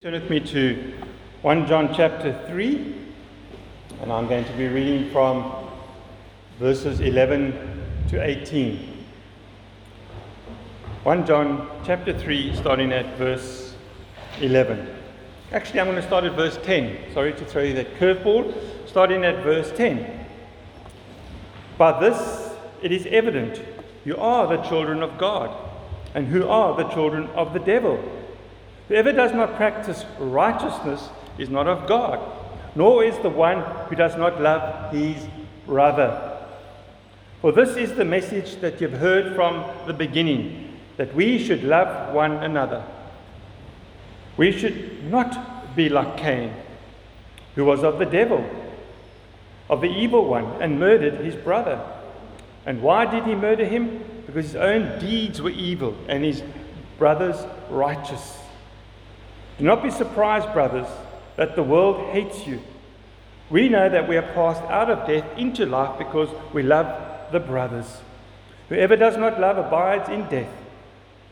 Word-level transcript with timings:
Turn 0.00 0.12
with 0.12 0.30
me 0.30 0.38
to 0.38 0.94
1 1.42 1.66
John 1.66 1.92
chapter 1.92 2.40
3, 2.46 2.94
and 4.00 4.12
I'm 4.12 4.28
going 4.28 4.44
to 4.44 4.52
be 4.52 4.68
reading 4.68 5.10
from 5.10 5.52
verses 6.60 7.00
11 7.00 8.06
to 8.10 8.22
18. 8.24 9.04
1 11.02 11.26
John 11.26 11.68
chapter 11.84 12.16
3, 12.16 12.54
starting 12.54 12.92
at 12.92 13.16
verse 13.16 13.74
11. 14.40 14.86
Actually, 15.50 15.80
I'm 15.80 15.86
going 15.86 16.00
to 16.00 16.06
start 16.06 16.22
at 16.22 16.36
verse 16.36 16.60
10. 16.62 17.12
Sorry 17.12 17.32
to 17.32 17.44
throw 17.44 17.64
you 17.64 17.74
that 17.74 17.96
curveball. 17.96 18.54
Starting 18.86 19.24
at 19.24 19.42
verse 19.42 19.72
10. 19.72 20.26
By 21.76 21.98
this 21.98 22.54
it 22.82 22.92
is 22.92 23.04
evident 23.06 23.60
you 24.04 24.16
are 24.16 24.46
the 24.46 24.62
children 24.62 25.02
of 25.02 25.18
God, 25.18 25.50
and 26.14 26.28
who 26.28 26.46
are 26.46 26.76
the 26.76 26.88
children 26.90 27.26
of 27.30 27.52
the 27.52 27.58
devil. 27.58 27.98
Whoever 28.88 29.12
does 29.12 29.32
not 29.32 29.56
practice 29.56 30.04
righteousness 30.18 31.08
is 31.36 31.50
not 31.50 31.68
of 31.68 31.86
God, 31.86 32.20
nor 32.74 33.04
is 33.04 33.16
the 33.18 33.28
one 33.28 33.60
who 33.88 33.94
does 33.94 34.16
not 34.16 34.40
love 34.40 34.92
his 34.92 35.26
brother. 35.66 36.38
For 37.42 37.52
this 37.52 37.76
is 37.76 37.94
the 37.94 38.04
message 38.04 38.56
that 38.56 38.80
you've 38.80 38.92
heard 38.94 39.34
from 39.34 39.64
the 39.86 39.92
beginning 39.92 40.76
that 40.96 41.14
we 41.14 41.38
should 41.38 41.62
love 41.62 42.14
one 42.14 42.32
another. 42.32 42.82
We 44.36 44.52
should 44.52 45.04
not 45.04 45.76
be 45.76 45.88
like 45.88 46.16
Cain, 46.16 46.52
who 47.54 47.64
was 47.64 47.84
of 47.84 47.98
the 47.98 48.06
devil, 48.06 48.44
of 49.68 49.80
the 49.80 49.90
evil 49.90 50.24
one, 50.24 50.62
and 50.62 50.80
murdered 50.80 51.20
his 51.24 51.36
brother. 51.36 51.80
And 52.64 52.82
why 52.82 53.04
did 53.04 53.24
he 53.24 53.34
murder 53.34 53.64
him? 53.64 54.02
Because 54.26 54.46
his 54.46 54.56
own 54.56 54.98
deeds 54.98 55.40
were 55.40 55.50
evil 55.50 55.96
and 56.08 56.24
his 56.24 56.42
brother's 56.98 57.46
righteous. 57.70 58.38
Do 59.58 59.64
not 59.64 59.82
be 59.82 59.90
surprised, 59.90 60.52
brothers, 60.52 60.86
that 61.36 61.56
the 61.56 61.62
world 61.62 62.12
hates 62.12 62.46
you. 62.46 62.60
We 63.50 63.68
know 63.68 63.88
that 63.88 64.08
we 64.08 64.16
are 64.16 64.32
passed 64.34 64.62
out 64.62 64.90
of 64.90 65.06
death 65.06 65.24
into 65.36 65.66
life 65.66 65.98
because 65.98 66.28
we 66.52 66.62
love 66.62 67.32
the 67.32 67.40
brothers. 67.40 67.98
Whoever 68.68 68.96
does 68.96 69.16
not 69.16 69.40
love 69.40 69.58
abides 69.58 70.08
in 70.08 70.28
death. 70.28 70.50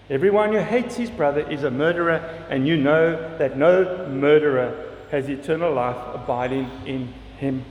Everyone 0.09 0.53
who 0.53 0.59
hates 0.59 0.97
his 0.97 1.11
brother 1.11 1.41
is 1.51 1.63
a 1.63 1.71
murderer, 1.71 2.17
and 2.49 2.67
you 2.67 2.77
know 2.77 3.37
that 3.39 3.57
no 3.57 4.07
murderer 4.09 4.93
has 5.11 5.29
eternal 5.29 5.73
life 5.73 5.97
abiding 6.15 6.71
in 6.87 7.13
him. 7.39 7.65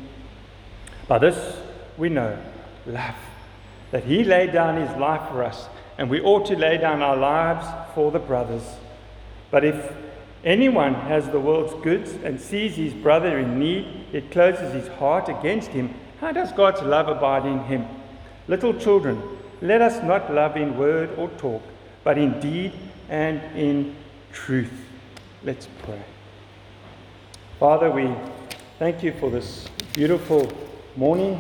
By 1.08 1.20
this 1.20 1.58
we 1.98 2.10
know 2.10 2.38
love, 2.86 3.16
that 3.92 4.04
he 4.04 4.24
laid 4.24 4.54
down 4.54 4.80
his 4.80 4.96
life 4.98 5.30
for 5.30 5.44
us, 5.44 5.68
and 5.98 6.10
we 6.10 6.22
ought 6.22 6.46
to 6.48 6.56
lay 6.56 6.78
down 6.78 7.02
our 7.02 7.18
lives 7.18 7.66
for 7.94 8.12
the 8.12 8.20
brothers. 8.20 8.64
But 9.50 9.64
if 9.64 9.92
anyone 10.46 10.94
has 10.94 11.28
the 11.30 11.40
world's 11.40 11.74
goods 11.84 12.14
and 12.24 12.40
sees 12.40 12.76
his 12.76 12.94
brother 12.94 13.40
in 13.40 13.60
need, 13.60 14.06
it 14.14 14.32
closes 14.32 14.72
his 14.74 14.88
heart 14.88 15.28
against 15.28 15.70
him. 15.70 15.94
How 16.22 16.32
does 16.32 16.52
God's 16.52 16.82
love 16.82 17.10
abide 17.10 17.46
in 17.46 17.60
him? 17.66 17.86
Little 18.48 18.74
children, 18.74 19.22
let 19.62 19.82
us 19.82 20.04
not 20.04 20.32
love 20.32 20.56
in 20.56 20.78
word 20.78 21.10
or 21.18 21.30
talk, 21.38 21.64
but 22.04 22.18
in 22.18 22.40
deed 22.40 22.74
and 23.10 23.42
in 23.58 23.96
truth. 24.32 24.72
Let's 25.44 25.68
pray. 25.84 26.04
Father, 27.60 27.90
we 27.90 28.14
thank 28.80 29.02
you 29.02 29.14
for 29.14 29.32
this 29.32 29.68
beautiful 29.94 30.52
morning. 30.96 31.40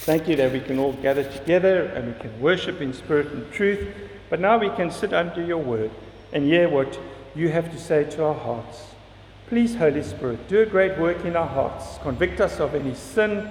Thank 0.00 0.28
you 0.28 0.36
that 0.36 0.52
we 0.52 0.60
can 0.60 0.78
all 0.78 0.92
gather 0.94 1.24
together 1.24 1.84
and 1.86 2.14
we 2.14 2.20
can 2.20 2.40
worship 2.40 2.80
in 2.80 2.92
spirit 2.92 3.28
and 3.28 3.50
truth. 3.52 3.86
But 4.30 4.40
now 4.40 4.58
we 4.58 4.70
can 4.70 4.90
sit 4.90 5.12
under 5.12 5.44
your 5.44 5.58
word 5.58 5.90
and 6.32 6.44
hear 6.44 6.68
what 6.68 6.98
you 7.34 7.48
have 7.48 7.70
to 7.72 7.78
say 7.78 8.04
to 8.04 8.24
our 8.24 8.34
hearts. 8.34 8.94
Please, 9.48 9.74
Holy 9.74 10.02
Spirit, 10.02 10.48
do 10.48 10.60
a 10.60 10.66
great 10.66 10.98
work 10.98 11.24
in 11.24 11.36
our 11.36 11.46
hearts. 11.46 11.98
Convict 11.98 12.40
us 12.40 12.60
of 12.60 12.74
any 12.74 12.94
sin, 12.94 13.50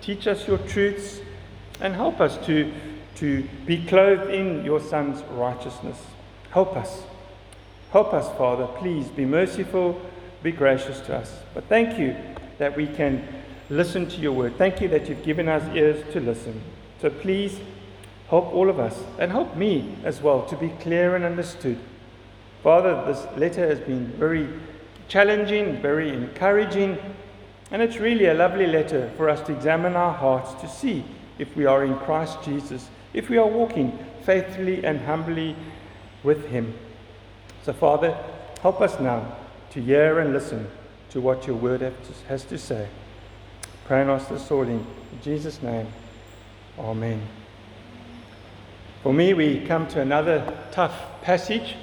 teach 0.00 0.26
us 0.26 0.48
your 0.48 0.58
truths, 0.58 1.20
and 1.80 1.94
help 1.94 2.20
us 2.20 2.38
to, 2.46 2.72
to 3.16 3.46
be 3.66 3.84
clothed 3.84 4.30
in 4.30 4.64
your 4.64 4.80
Son's 4.80 5.22
righteousness. 5.32 5.98
Help 6.50 6.76
us. 6.76 7.02
Help 7.90 8.12
us, 8.14 8.26
Father. 8.38 8.66
Please 8.78 9.08
be 9.08 9.24
merciful, 9.24 10.00
be 10.42 10.50
gracious 10.50 11.00
to 11.00 11.16
us. 11.16 11.38
But 11.52 11.64
thank 11.64 11.98
you 11.98 12.16
that 12.58 12.76
we 12.76 12.86
can 12.86 13.26
listen 13.70 14.08
to 14.08 14.16
your 14.16 14.32
word. 14.32 14.56
Thank 14.56 14.80
you 14.80 14.88
that 14.88 15.08
you've 15.08 15.22
given 15.22 15.48
us 15.48 15.62
ears 15.74 16.04
to 16.12 16.20
listen. 16.20 16.60
So 17.00 17.10
please 17.10 17.58
help 18.28 18.46
all 18.52 18.70
of 18.70 18.78
us 18.78 19.02
and 19.18 19.30
help 19.30 19.56
me 19.56 19.96
as 20.04 20.20
well 20.20 20.44
to 20.46 20.56
be 20.56 20.70
clear 20.80 21.16
and 21.16 21.24
understood. 21.24 21.78
Father, 22.64 23.04
this 23.04 23.26
letter 23.36 23.68
has 23.68 23.78
been 23.78 24.06
very 24.12 24.48
challenging, 25.06 25.82
very 25.82 26.08
encouraging, 26.08 26.96
and 27.70 27.82
it's 27.82 27.98
really 27.98 28.24
a 28.24 28.32
lovely 28.32 28.66
letter 28.66 29.12
for 29.18 29.28
us 29.28 29.42
to 29.42 29.54
examine 29.54 29.94
our 29.94 30.14
hearts 30.14 30.58
to 30.62 30.66
see 30.66 31.04
if 31.38 31.54
we 31.56 31.66
are 31.66 31.84
in 31.84 31.94
Christ 31.98 32.38
Jesus, 32.42 32.88
if 33.12 33.28
we 33.28 33.36
are 33.36 33.46
walking 33.46 33.98
faithfully 34.22 34.82
and 34.82 34.98
humbly 35.02 35.54
with 36.22 36.46
Him. 36.46 36.72
So, 37.64 37.74
Father, 37.74 38.16
help 38.62 38.80
us 38.80 38.98
now 38.98 39.36
to 39.72 39.82
hear 39.82 40.20
and 40.20 40.32
listen 40.32 40.66
to 41.10 41.20
what 41.20 41.46
your 41.46 41.56
word 41.56 41.82
has 42.28 42.44
to 42.46 42.56
say. 42.56 42.88
Pray 43.84 44.00
and 44.00 44.10
ask 44.10 44.30
this 44.30 44.50
all 44.50 44.62
in 44.62 44.86
Jesus' 45.22 45.60
name. 45.60 45.88
Amen. 46.78 47.20
For 49.02 49.12
me, 49.12 49.34
we 49.34 49.60
come 49.66 49.86
to 49.88 50.00
another 50.00 50.58
tough 50.72 51.20
passage 51.20 51.76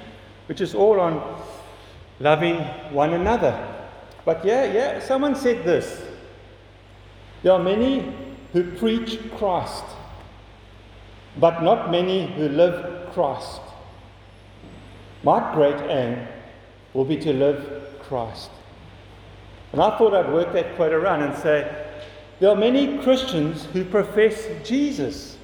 which 0.52 0.60
is 0.60 0.74
all 0.74 1.00
on 1.00 1.42
loving 2.20 2.58
one 2.92 3.14
another. 3.14 3.56
But 4.26 4.44
yeah, 4.44 4.64
yeah, 4.70 5.00
someone 5.00 5.34
said 5.34 5.64
this. 5.64 6.02
There 7.42 7.52
are 7.52 7.58
many 7.58 8.14
who 8.52 8.70
preach 8.72 9.18
Christ, 9.38 9.82
but 11.38 11.62
not 11.62 11.90
many 11.90 12.30
who 12.34 12.50
live 12.50 13.14
Christ. 13.14 13.62
My 15.22 15.54
great 15.54 15.90
aim 15.90 16.28
will 16.92 17.06
be 17.06 17.16
to 17.16 17.32
live 17.32 17.88
Christ. 18.02 18.50
And 19.72 19.80
I 19.80 19.96
thought 19.96 20.12
I'd 20.12 20.34
work 20.34 20.52
that 20.52 20.76
quote 20.76 20.92
around 20.92 21.22
and 21.22 21.34
say, 21.38 21.86
there 22.40 22.50
are 22.50 22.56
many 22.56 22.98
Christians 22.98 23.64
who 23.72 23.86
profess 23.86 24.46
Jesus, 24.68 25.38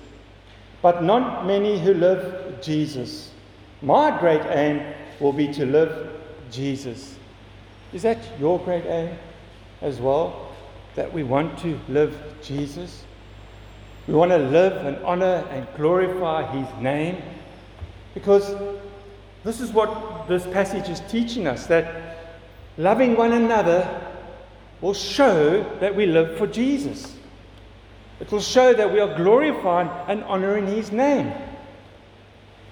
but 0.82 1.02
not 1.02 1.46
many 1.46 1.80
who 1.80 1.94
live 1.94 2.60
Jesus. 2.60 3.27
My 3.82 4.18
great 4.18 4.42
aim 4.46 4.82
will 5.20 5.32
be 5.32 5.52
to 5.54 5.64
live 5.64 6.10
Jesus. 6.50 7.16
Is 7.92 8.02
that 8.02 8.18
your 8.40 8.58
great 8.58 8.84
aim 8.86 9.16
as 9.82 10.00
well? 10.00 10.52
That 10.94 11.12
we 11.12 11.22
want 11.22 11.58
to 11.60 11.78
live 11.88 12.16
Jesus? 12.42 13.04
We 14.06 14.14
want 14.14 14.30
to 14.32 14.38
live 14.38 14.84
and 14.84 14.96
honor 15.04 15.46
and 15.50 15.66
glorify 15.76 16.50
his 16.50 16.82
name? 16.82 17.22
Because 18.14 18.56
this 19.44 19.60
is 19.60 19.70
what 19.72 20.26
this 20.28 20.44
passage 20.46 20.88
is 20.88 21.00
teaching 21.08 21.46
us 21.46 21.66
that 21.68 22.16
loving 22.76 23.16
one 23.16 23.32
another 23.32 24.02
will 24.80 24.94
show 24.94 25.62
that 25.80 25.94
we 25.94 26.06
live 26.06 26.36
for 26.36 26.46
Jesus. 26.46 27.16
It 28.20 28.30
will 28.32 28.40
show 28.40 28.74
that 28.74 28.92
we 28.92 28.98
are 28.98 29.16
glorifying 29.16 29.88
and 30.08 30.24
honoring 30.24 30.66
his 30.66 30.90
name. 30.90 31.32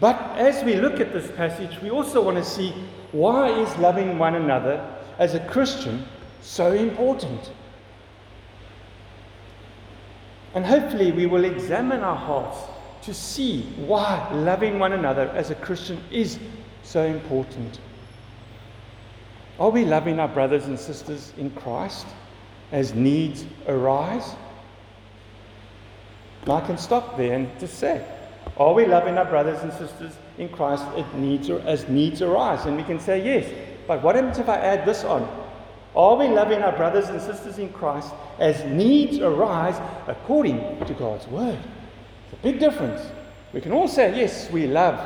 But 0.01 0.17
as 0.37 0.62
we 0.62 0.77
look 0.77 1.01
at 1.01 1.12
this 1.12 1.31
passage, 1.33 1.81
we 1.81 1.91
also 1.91 2.23
want 2.23 2.37
to 2.37 2.45
see 2.45 2.75
why 3.12 3.49
is 3.49 3.77
loving 3.79 4.19
one 4.19 4.34
another 4.34 4.84
as 5.19 5.34
a 5.34 5.41
Christian 5.41 6.05
so 6.43 6.73
important? 6.73 7.51
And 10.55 10.65
hopefully 10.65 11.12
we 11.12 11.27
will 11.27 11.45
examine 11.45 12.01
our 12.01 12.17
hearts 12.17 12.59
to 13.03 13.15
see 13.15 13.62
why 13.77 14.29
loving 14.33 14.79
one 14.79 14.93
another 14.93 15.29
as 15.35 15.51
a 15.51 15.55
Christian 15.55 16.03
is 16.11 16.39
so 16.83 17.05
important. 17.05 17.81
Are 19.59 19.71
we 19.71 19.85
loving 19.85 20.21
our 20.21 20.29
brothers 20.29 20.67
and 20.67 20.79
sisters 20.79 21.32
in 21.38 21.50
Christ 21.50 22.06
as 22.73 22.94
needs 22.94 23.47
arise? 23.67 24.35
I 26.47 26.61
can 26.61 26.79
stop 26.79 27.17
there 27.17 27.32
and 27.32 27.59
just 27.59 27.79
say, 27.79 28.05
are 28.56 28.73
we 28.73 28.87
loving 28.87 29.19
our 29.19 29.25
brothers 29.25 29.62
and 29.62 29.73
sisters 29.73 30.12
in 30.38 30.49
Christ 30.49 30.85
as 30.97 31.05
needs, 31.14 31.50
as 31.50 31.88
needs 31.88 32.23
arise? 32.23 32.64
And 32.64 32.76
we 32.76 32.82
can 32.85 32.99
say 32.99 33.23
yes. 33.25 33.53
But 33.87 34.03
what 34.03 34.14
happens 34.14 34.38
if 34.38 34.49
I 34.49 34.56
add 34.56 34.87
this 34.87 35.05
on? 35.05 35.29
Are 35.94 36.17
we 36.17 36.29
loving 36.29 36.62
our 36.62 36.76
brothers 36.76 37.08
and 37.08 37.20
sisters 37.20 37.58
in 37.58 37.73
Christ 37.73 38.12
as 38.38 38.64
needs 38.64 39.19
arise 39.19 39.81
according 40.06 40.85
to 40.85 40.94
God's 40.94 41.26
word? 41.29 41.58
It's 42.25 42.32
a 42.35 42.43
big 42.43 42.58
difference. 42.58 43.00
We 43.53 43.61
can 43.61 43.73
all 43.73 43.88
say, 43.88 44.14
yes, 44.17 44.50
we 44.50 44.67
love. 44.67 44.99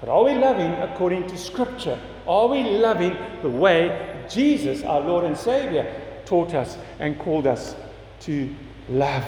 But 0.00 0.08
are 0.08 0.24
we 0.24 0.34
loving 0.34 0.72
according 0.72 1.26
to 1.28 1.36
Scripture? 1.36 1.98
Are 2.26 2.48
we 2.48 2.62
loving 2.62 3.16
the 3.42 3.50
way 3.50 4.24
Jesus, 4.30 4.82
our 4.82 5.00
Lord 5.00 5.24
and 5.24 5.36
Savior, 5.36 5.94
taught 6.24 6.54
us 6.54 6.78
and 6.98 7.18
called 7.18 7.46
us 7.46 7.74
to 8.20 8.54
love? 8.88 9.26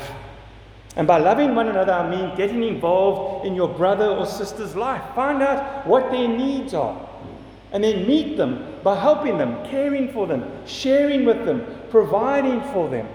And 0.96 1.06
by 1.06 1.18
loving 1.18 1.54
one 1.54 1.68
another, 1.68 1.92
I 1.92 2.10
mean 2.10 2.36
getting 2.36 2.62
involved 2.62 3.46
in 3.46 3.54
your 3.54 3.68
brother 3.68 4.06
or 4.06 4.26
sister's 4.26 4.76
life. 4.76 5.02
Find 5.14 5.42
out 5.42 5.86
what 5.86 6.10
their 6.10 6.28
needs 6.28 6.74
are. 6.74 7.08
And 7.72 7.82
then 7.82 8.06
meet 8.06 8.36
them 8.36 8.80
by 8.82 9.00
helping 9.00 9.38
them, 9.38 9.64
caring 9.66 10.12
for 10.12 10.26
them, 10.26 10.50
sharing 10.66 11.24
with 11.24 11.46
them, 11.46 11.64
providing 11.90 12.60
for 12.72 12.90
them. 12.90 13.08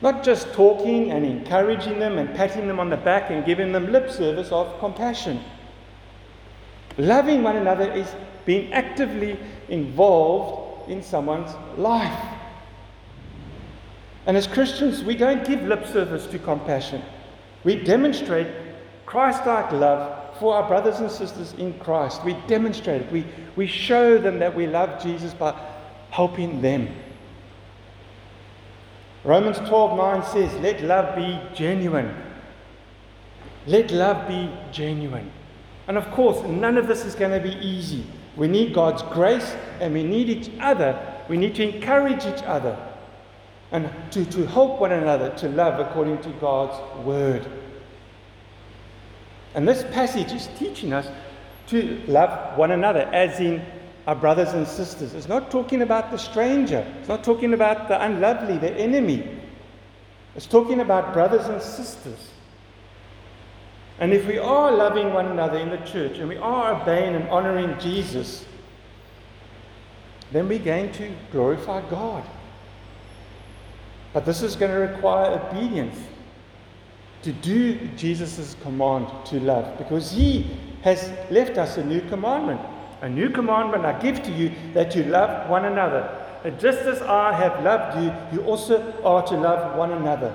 Not 0.00 0.24
just 0.24 0.52
talking 0.52 1.12
and 1.12 1.24
encouraging 1.24 2.00
them 2.00 2.18
and 2.18 2.34
patting 2.34 2.66
them 2.66 2.80
on 2.80 2.90
the 2.90 2.96
back 2.96 3.30
and 3.30 3.44
giving 3.44 3.70
them 3.70 3.92
lip 3.92 4.10
service 4.10 4.50
of 4.50 4.76
compassion. 4.80 5.40
Loving 6.98 7.44
one 7.44 7.56
another 7.56 7.90
is 7.92 8.12
being 8.44 8.72
actively 8.72 9.38
involved 9.68 10.90
in 10.90 11.04
someone's 11.04 11.54
life. 11.78 12.31
And 14.26 14.36
as 14.36 14.46
Christians, 14.46 15.02
we 15.02 15.16
don't 15.16 15.44
give 15.44 15.62
lip 15.62 15.86
service 15.86 16.26
to 16.26 16.38
compassion. 16.38 17.02
We 17.64 17.76
demonstrate 17.76 18.46
Christ 19.04 19.44
like 19.46 19.72
love 19.72 20.38
for 20.38 20.54
our 20.54 20.66
brothers 20.68 21.00
and 21.00 21.10
sisters 21.10 21.54
in 21.54 21.78
Christ. 21.80 22.24
We 22.24 22.34
demonstrate 22.46 23.02
it. 23.02 23.12
We, 23.12 23.24
we 23.56 23.66
show 23.66 24.18
them 24.18 24.38
that 24.38 24.54
we 24.54 24.66
love 24.66 25.02
Jesus 25.02 25.34
by 25.34 25.58
helping 26.10 26.60
them. 26.62 26.88
Romans 29.24 29.58
12 29.58 29.96
9 29.96 30.24
says, 30.24 30.60
Let 30.60 30.82
love 30.82 31.16
be 31.16 31.40
genuine. 31.54 32.14
Let 33.66 33.90
love 33.90 34.26
be 34.26 34.50
genuine. 34.72 35.30
And 35.88 35.96
of 35.96 36.10
course, 36.12 36.42
none 36.46 36.78
of 36.78 36.86
this 36.86 37.04
is 37.04 37.14
going 37.14 37.30
to 37.30 37.40
be 37.40 37.56
easy. 37.64 38.04
We 38.36 38.48
need 38.48 38.72
God's 38.72 39.02
grace 39.02 39.54
and 39.80 39.92
we 39.92 40.04
need 40.04 40.28
each 40.28 40.50
other. 40.60 40.98
We 41.28 41.36
need 41.36 41.54
to 41.56 41.68
encourage 41.68 42.24
each 42.24 42.42
other 42.44 42.76
and 43.72 43.90
to, 44.12 44.24
to 44.26 44.46
help 44.46 44.80
one 44.80 44.92
another 44.92 45.30
to 45.38 45.48
love 45.48 45.80
according 45.80 46.18
to 46.22 46.28
God's 46.32 46.78
word. 47.04 47.46
And 49.54 49.66
this 49.66 49.82
passage 49.92 50.32
is 50.32 50.48
teaching 50.58 50.92
us 50.92 51.08
to 51.68 52.00
love 52.06 52.56
one 52.58 52.70
another, 52.70 53.08
as 53.12 53.40
in 53.40 53.64
our 54.06 54.14
brothers 54.14 54.52
and 54.52 54.66
sisters. 54.66 55.14
It's 55.14 55.28
not 55.28 55.50
talking 55.50 55.82
about 55.82 56.10
the 56.10 56.18
stranger, 56.18 56.86
it's 57.00 57.08
not 57.08 57.24
talking 57.24 57.54
about 57.54 57.88
the 57.88 58.02
unlovely, 58.02 58.58
the 58.58 58.72
enemy. 58.72 59.38
It's 60.34 60.46
talking 60.46 60.80
about 60.80 61.12
brothers 61.12 61.46
and 61.46 61.60
sisters. 61.60 62.30
And 63.98 64.12
if 64.12 64.26
we 64.26 64.38
are 64.38 64.72
loving 64.72 65.12
one 65.12 65.26
another 65.26 65.58
in 65.58 65.68
the 65.68 65.76
church 65.78 66.18
and 66.18 66.28
we 66.28 66.38
are 66.38 66.80
obeying 66.80 67.14
and 67.14 67.28
honoring 67.28 67.78
Jesus, 67.78 68.44
then 70.32 70.48
we're 70.48 70.58
going 70.58 70.90
to 70.92 71.14
glorify 71.30 71.82
God. 71.88 72.24
But 74.12 74.24
this 74.26 74.42
is 74.42 74.56
going 74.56 74.70
to 74.70 74.78
require 74.78 75.40
obedience 75.40 75.98
to 77.22 77.32
do 77.32 77.74
Jesus' 77.96 78.56
command 78.62 79.06
to 79.26 79.40
love 79.40 79.78
because 79.78 80.10
he 80.10 80.50
has 80.82 81.10
left 81.30 81.56
us 81.56 81.76
a 81.76 81.84
new 81.84 82.00
commandment. 82.08 82.60
A 83.00 83.08
new 83.08 83.30
commandment 83.30 83.84
I 83.84 84.00
give 84.00 84.22
to 84.24 84.30
you 84.30 84.52
that 84.74 84.94
you 84.94 85.04
love 85.04 85.48
one 85.48 85.64
another. 85.64 86.18
And 86.44 86.58
just 86.58 86.80
as 86.80 87.00
I 87.02 87.32
have 87.32 87.62
loved 87.64 88.02
you, 88.02 88.12
you 88.32 88.44
also 88.44 89.00
are 89.02 89.26
to 89.26 89.34
love 89.34 89.76
one 89.76 89.92
another. 89.92 90.34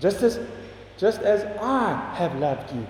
Just 0.00 0.22
as, 0.22 0.40
just 0.96 1.20
as 1.20 1.44
I 1.60 2.14
have 2.14 2.34
loved 2.36 2.74
you, 2.74 2.86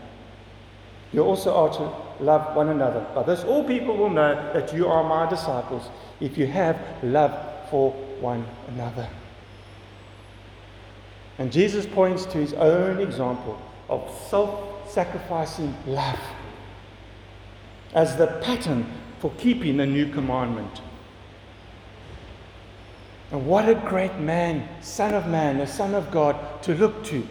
you 1.12 1.22
also 1.22 1.54
are 1.54 1.70
to 1.70 2.24
love 2.24 2.54
one 2.54 2.68
another. 2.68 3.00
By 3.14 3.22
this, 3.22 3.44
all 3.44 3.64
people 3.64 3.96
will 3.96 4.10
know 4.10 4.52
that 4.52 4.72
you 4.74 4.86
are 4.86 5.02
my 5.02 5.28
disciples 5.28 5.88
if 6.20 6.36
you 6.36 6.46
have 6.46 6.78
love 7.02 7.32
for 7.70 7.92
one 8.20 8.46
another. 8.68 9.08
And 11.38 11.52
Jesus 11.52 11.86
points 11.86 12.26
to 12.26 12.38
his 12.38 12.52
own 12.54 13.00
example 13.00 13.60
of 13.88 14.10
self 14.28 14.90
sacrificing 14.90 15.74
love 15.86 16.18
as 17.94 18.16
the 18.16 18.26
pattern 18.42 18.86
for 19.20 19.30
keeping 19.38 19.76
the 19.76 19.86
new 19.86 20.10
commandment. 20.12 20.80
And 23.30 23.46
what 23.46 23.68
a 23.68 23.74
great 23.74 24.16
man, 24.16 24.68
Son 24.80 25.14
of 25.14 25.26
Man, 25.26 25.58
the 25.58 25.66
Son 25.66 25.94
of 25.94 26.10
God, 26.10 26.62
to 26.62 26.74
look 26.74 27.04
to, 27.04 27.26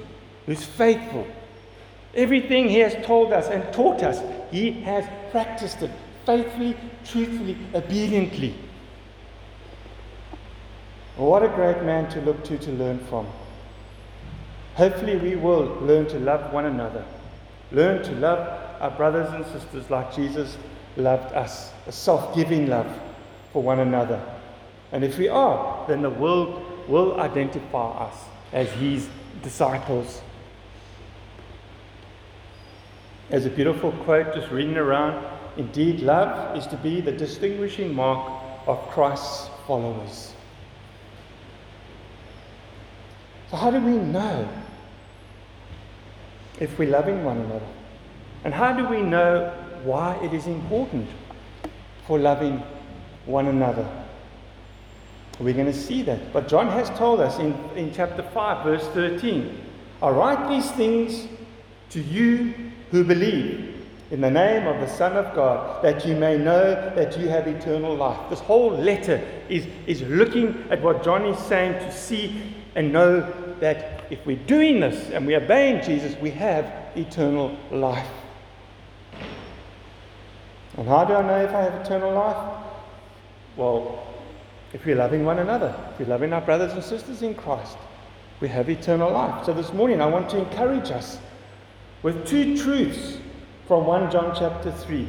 who's 0.46 0.64
faithful. 0.64 1.28
Everything 2.14 2.70
he 2.70 2.80
has 2.80 2.96
told 3.06 3.34
us 3.34 3.48
and 3.48 3.72
taught 3.74 4.04
us, 4.04 4.22
he 4.52 4.72
has 4.72 5.06
practiced 5.32 5.82
it 5.82 5.92
faithfully, 6.26 6.76
truthfully, 7.04 7.58
obediently. 7.74 8.56
What 11.16 11.44
a 11.44 11.48
great 11.48 11.82
man 11.84 12.10
to 12.12 12.22
look 12.22 12.44
to 12.46 12.58
to 12.60 12.72
learn 12.72 13.00
from. 13.00 13.28
Hopefully, 14.78 15.16
we 15.16 15.36
will 15.36 15.76
learn 15.82 16.06
to 16.06 16.20
love 16.20 16.54
one 16.54 16.66
another, 16.66 17.04
learn 17.72 18.04
to 18.04 18.12
love 18.12 18.62
our 18.80 18.92
brothers 18.92 19.28
and 19.34 19.44
sisters 19.48 19.90
like 19.90 20.14
Jesus 20.16 20.56
loved 20.98 21.34
us, 21.34 21.72
a 21.88 21.92
self 21.92 22.36
giving 22.36 22.68
love 22.68 22.86
for 23.52 23.64
one 23.64 23.80
another. 23.80 24.22
And 24.92 25.04
if 25.04 25.18
we 25.18 25.30
are, 25.30 25.84
then 25.88 26.04
the 26.04 26.12
world 26.12 26.64
will 26.88 27.20
identify 27.20 28.06
us 28.06 28.26
as 28.54 28.70
his 28.74 29.10
disciples. 29.42 30.22
As 33.32 33.48
a 33.48 33.50
beautiful 33.50 33.92
quote 34.04 34.32
just 34.36 34.52
reading 34.52 34.78
around, 34.78 35.26
indeed, 35.58 36.02
love 36.02 36.56
is 36.56 36.68
to 36.68 36.78
be 36.78 37.02
the 37.02 37.12
distinguishing 37.12 37.96
mark 37.96 38.44
of 38.68 38.78
Christ's 38.90 39.50
followers. 39.66 40.34
So, 43.50 43.58
how 43.58 43.72
do 43.72 43.80
we 43.80 43.94
know 43.94 44.48
if 46.60 46.78
we're 46.78 46.90
loving 46.90 47.24
one 47.24 47.38
another? 47.38 47.68
And 48.44 48.54
how 48.54 48.74
do 48.74 48.88
we 48.88 49.02
know 49.02 49.54
why 49.84 50.18
it 50.24 50.34
is 50.34 50.48
important 50.48 51.08
for 52.06 52.20
loving 52.20 52.62
one 53.26 53.48
another? 53.48 53.88
We're 55.40 55.54
going 55.54 55.68
to 55.68 55.74
see 55.74 56.02
that. 56.04 56.34
But 56.34 56.48
John 56.48 56.68
has 56.70 56.90
told 56.98 57.20
us 57.20 57.40
in, 57.40 57.54
in 57.76 57.94
chapter 57.94 58.24
5, 58.24 58.64
verse 58.64 58.88
13 58.90 59.64
I 60.02 60.10
write 60.10 60.50
these 60.50 60.70
things 60.72 61.28
to 61.90 62.02
you 62.02 62.54
who 62.92 63.04
believe 63.04 63.76
in 64.12 64.22
the 64.22 64.30
name 64.30 64.68
of 64.68 64.80
the 64.80 64.88
Son 64.88 65.18
of 65.18 65.36
God, 65.36 65.84
that 65.84 66.06
you 66.06 66.16
may 66.16 66.38
know 66.38 66.94
that 66.96 67.18
you 67.18 67.28
have 67.28 67.48
eternal 67.48 67.96
life. 67.96 68.30
This 68.30 68.40
whole 68.40 68.72
letter 68.72 69.22
is, 69.50 69.68
is 69.86 70.02
looking 70.04 70.66
at 70.70 70.82
what 70.82 71.04
John 71.04 71.26
is 71.26 71.38
saying 71.40 71.74
to 71.74 71.92
see 71.92 72.42
and 72.78 72.94
know 72.94 73.22
that 73.60 74.06
if 74.12 74.24
we're 74.24 74.38
doing 74.38 74.80
this 74.80 75.10
and 75.10 75.26
we're 75.26 75.44
obeying 75.44 75.84
Jesus, 75.84 76.16
we 76.22 76.30
have 76.30 76.72
eternal 76.96 77.58
life. 77.72 78.08
And 80.78 80.88
how 80.88 81.04
do 81.04 81.16
I 81.16 81.26
know 81.26 81.44
if 81.44 81.50
I 81.50 81.64
have 81.64 81.74
eternal 81.82 82.14
life? 82.14 82.64
Well, 83.56 84.08
if 84.74 84.86
we're 84.86 84.96
loving 84.96 85.26
one 85.26 85.40
another, 85.40 85.76
if 85.92 86.00
we're 86.00 86.06
loving 86.06 86.32
our 86.34 86.42
brothers 86.42 86.74
and 86.74 86.84
sisters 86.84 87.24
in 87.24 87.34
Christ, 87.34 87.78
we 88.42 88.48
have 88.50 88.70
eternal 88.70 89.12
life. 89.12 89.46
So 89.48 89.54
this 89.54 89.74
morning 89.74 90.00
I 90.00 90.06
want 90.06 90.30
to 90.30 90.38
encourage 90.38 90.92
us 90.92 91.18
with 92.04 92.28
two 92.28 92.56
truths 92.56 93.18
from 93.68 93.88
1 93.88 94.12
John 94.12 94.36
chapter 94.38 94.72
3, 94.72 95.08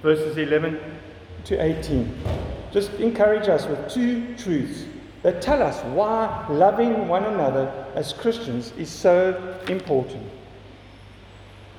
verses 0.00 0.38
11 0.38 0.80
to 1.44 1.62
18. 1.62 2.18
Just 2.72 2.94
encourage 2.94 3.46
us 3.46 3.66
with 3.66 3.90
two 3.90 4.34
truths 4.36 4.84
that 5.22 5.42
tell 5.42 5.62
us 5.62 5.82
why 5.84 6.46
loving 6.48 7.08
one 7.08 7.24
another 7.24 7.86
as 7.94 8.12
Christians 8.12 8.72
is 8.78 8.88
so 8.88 9.58
important. 9.68 10.26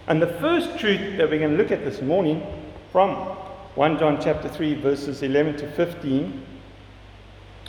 And 0.07 0.21
the 0.21 0.27
first 0.27 0.77
truth 0.77 1.17
that 1.17 1.29
we're 1.29 1.39
going 1.39 1.51
to 1.51 1.57
look 1.57 1.71
at 1.71 1.83
this 1.83 2.01
morning 2.01 2.45
from 2.91 3.15
1 3.75 3.99
John 3.99 4.21
chapter 4.21 4.49
3 4.49 4.75
verses 4.75 5.23
11 5.23 5.57
to 5.57 5.71
15 5.71 6.45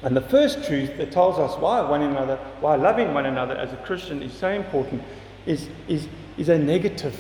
and 0.03 0.17
the 0.17 0.21
first 0.21 0.65
truth 0.65 0.97
that 0.97 1.13
tells 1.13 1.39
us 1.39 1.57
why 1.61 1.81
one 1.81 2.03
another 2.03 2.37
why 2.61 2.75
loving 2.75 3.15
one 3.15 3.27
another 3.27 3.55
as 3.55 3.73
a 3.73 3.77
Christian 3.77 4.21
is 4.21 4.33
so 4.33 4.49
important 4.49 5.01
is 5.47 5.69
is 5.87 6.09
is 6.37 6.49
a 6.49 6.59
negative 6.59 7.17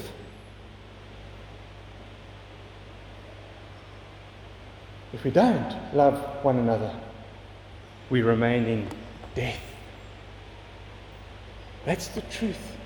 if 5.12 5.22
we 5.22 5.30
don't 5.30 5.94
love 5.94 6.18
one 6.44 6.58
another 6.58 6.92
we 8.12 8.20
remain 8.20 8.66
in 8.66 8.86
death. 9.34 9.58
That's 11.86 12.08
the 12.08 12.20
truth. 12.20 12.76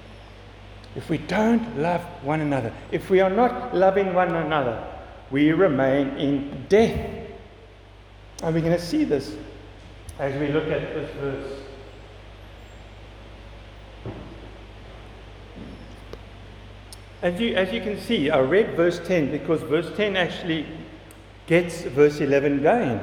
If 0.94 1.10
we 1.10 1.18
don't 1.18 1.78
love 1.78 2.00
one 2.22 2.40
another, 2.40 2.72
if 2.92 3.10
we 3.10 3.20
are 3.20 3.28
not 3.28 3.74
loving 3.74 4.14
one 4.14 4.36
another, 4.36 4.86
we 5.32 5.50
remain 5.50 6.10
in 6.16 6.66
death. 6.68 6.96
And 8.40 8.54
we're 8.54 8.60
going 8.60 8.72
to 8.72 8.80
see 8.80 9.02
this 9.02 9.34
as 10.20 10.38
we 10.38 10.46
look 10.46 10.68
at 10.68 10.94
this 10.94 11.10
verse. 11.16 11.60
As 17.22 17.40
you, 17.40 17.56
as 17.56 17.72
you 17.72 17.80
can 17.80 18.00
see, 18.00 18.30
I 18.30 18.38
read 18.38 18.76
verse 18.76 19.00
10 19.04 19.32
because 19.32 19.60
verse 19.62 19.90
10 19.96 20.16
actually 20.16 20.66
gets 21.48 21.82
verse 21.82 22.20
11 22.20 22.62
going. 22.62 23.00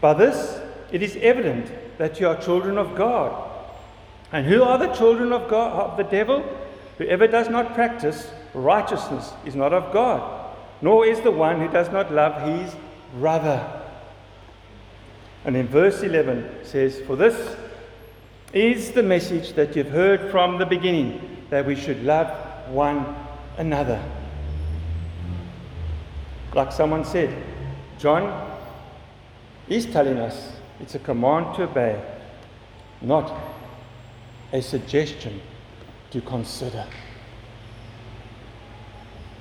By 0.00 0.14
this, 0.14 0.62
it 0.90 1.02
is 1.02 1.16
evident 1.16 1.70
that 1.98 2.18
you 2.20 2.28
are 2.28 2.40
children 2.40 2.78
of 2.78 2.94
God. 2.96 3.44
And 4.32 4.46
who 4.46 4.62
are 4.62 4.78
the 4.78 4.88
children 4.88 5.32
of 5.32 5.48
God 5.48 5.90
of 5.90 5.96
the 5.96 6.04
devil? 6.04 6.44
Whoever 6.98 7.26
does 7.26 7.48
not 7.48 7.74
practice 7.74 8.30
righteousness 8.54 9.32
is 9.44 9.54
not 9.54 9.72
of 9.72 9.92
God, 9.92 10.54
nor 10.82 11.06
is 11.06 11.20
the 11.20 11.30
one 11.30 11.60
who 11.60 11.68
does 11.68 11.90
not 11.90 12.12
love 12.12 12.42
his 12.42 12.74
brother. 13.14 13.82
And 15.44 15.56
in 15.56 15.68
verse 15.68 16.02
11 16.02 16.64
says, 16.64 17.00
For 17.00 17.16
this 17.16 17.56
is 18.52 18.92
the 18.92 19.02
message 19.02 19.52
that 19.54 19.76
you've 19.76 19.90
heard 19.90 20.30
from 20.30 20.58
the 20.58 20.66
beginning, 20.66 21.44
that 21.50 21.64
we 21.64 21.76
should 21.76 22.02
love 22.04 22.28
one 22.68 23.16
another. 23.56 24.02
Like 26.54 26.72
someone 26.72 27.04
said, 27.04 27.34
John 27.98 28.56
is 29.68 29.86
telling 29.86 30.18
us 30.18 30.57
it's 30.80 30.94
a 30.94 30.98
command 30.98 31.56
to 31.56 31.64
obey, 31.64 32.00
not 33.00 33.32
a 34.52 34.62
suggestion 34.62 35.40
to 36.10 36.20
consider. 36.20 36.86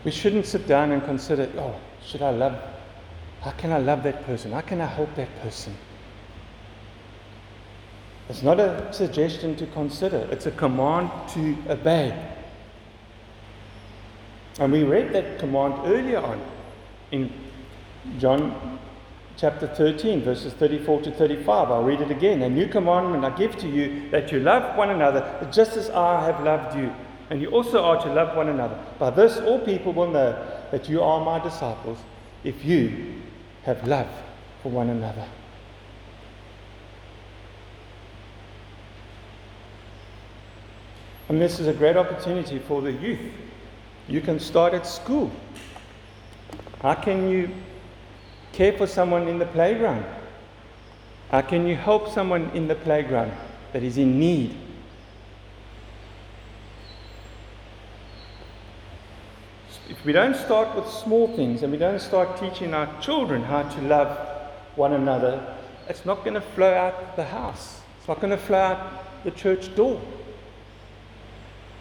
We 0.03 0.11
shouldn't 0.11 0.45
sit 0.45 0.67
down 0.67 0.91
and 0.91 1.03
consider, 1.03 1.49
oh, 1.57 1.75
should 2.05 2.21
I 2.21 2.31
love? 2.31 2.59
How 3.41 3.51
can 3.51 3.71
I 3.71 3.77
love 3.77 4.03
that 4.03 4.25
person? 4.25 4.51
How 4.51 4.61
can 4.61 4.81
I 4.81 4.85
help 4.85 5.13
that 5.15 5.29
person? 5.41 5.75
It's 8.29 8.41
not 8.41 8.59
a 8.59 8.91
suggestion 8.91 9.55
to 9.55 9.67
consider, 9.67 10.27
it's 10.31 10.45
a 10.47 10.51
command 10.51 11.09
to 11.29 11.55
obey. 11.69 12.33
And 14.59 14.73
we 14.73 14.83
read 14.83 15.13
that 15.13 15.39
command 15.39 15.75
earlier 15.85 16.19
on 16.19 16.41
in 17.11 17.31
John 18.17 18.79
chapter 19.37 19.67
13, 19.67 20.23
verses 20.23 20.53
34 20.53 21.03
to 21.03 21.11
35. 21.11 21.71
I'll 21.71 21.83
read 21.83 22.01
it 22.01 22.09
again. 22.09 22.41
A 22.41 22.49
new 22.49 22.67
commandment 22.67 23.23
I 23.23 23.29
give 23.37 23.55
to 23.57 23.69
you 23.69 24.09
that 24.09 24.31
you 24.31 24.39
love 24.39 24.75
one 24.75 24.89
another 24.89 25.47
just 25.51 25.77
as 25.77 25.89
I 25.91 26.25
have 26.25 26.43
loved 26.43 26.75
you. 26.75 26.93
And 27.29 27.41
you 27.41 27.49
also 27.49 27.83
are 27.83 28.01
to 28.01 28.11
love 28.11 28.35
one 28.35 28.49
another. 28.49 28.79
By 28.97 29.11
this, 29.11 29.37
all 29.37 29.59
people 29.59 29.93
will 29.93 30.09
know 30.09 30.31
that 30.71 30.89
you 30.89 31.03
are 31.03 31.23
my 31.23 31.39
disciples 31.43 31.99
if 32.43 32.65
you 32.65 33.21
have 33.63 33.87
love 33.87 34.09
for 34.63 34.71
one 34.71 34.89
another. 34.89 35.27
And 41.29 41.41
this 41.41 41.59
is 41.59 41.67
a 41.67 41.73
great 41.73 41.97
opportunity 41.97 42.57
for 42.57 42.81
the 42.81 42.93
youth. 42.93 43.19
You 44.07 44.21
can 44.21 44.39
start 44.39 44.73
at 44.73 44.87
school. 44.87 45.29
How 46.81 46.93
can 46.93 47.29
you 47.29 47.49
care 48.57 48.73
for 48.73 48.87
someone 48.87 49.27
in 49.27 49.37
the 49.37 49.45
playground? 49.45 50.03
How 51.29 51.41
can 51.41 51.67
you 51.67 51.75
help 51.75 52.09
someone 52.11 52.49
in 52.55 52.67
the 52.67 52.73
playground 52.73 53.31
that 53.71 53.83
is 53.83 53.99
in 53.99 54.19
need? 54.19 54.57
If 59.87 60.03
we 60.03 60.11
don't 60.11 60.35
start 60.35 60.75
with 60.75 60.87
small 60.89 61.27
things 61.35 61.61
and 61.61 61.71
we 61.71 61.77
don't 61.77 62.01
start 62.01 62.39
teaching 62.39 62.73
our 62.73 62.89
children 62.99 63.43
how 63.43 63.61
to 63.61 63.81
love 63.81 64.17
one 64.75 64.93
another, 64.93 65.55
it's 65.87 66.03
not 66.03 66.23
going 66.23 66.33
to 66.33 66.41
flow 66.41 66.73
out 66.73 67.15
the 67.15 67.25
house. 67.25 67.81
It's 67.99 68.07
not 68.07 68.19
going 68.19 68.31
to 68.31 68.37
flow 68.37 68.57
out 68.57 69.23
the 69.23 69.31
church 69.31 69.73
door. 69.75 70.01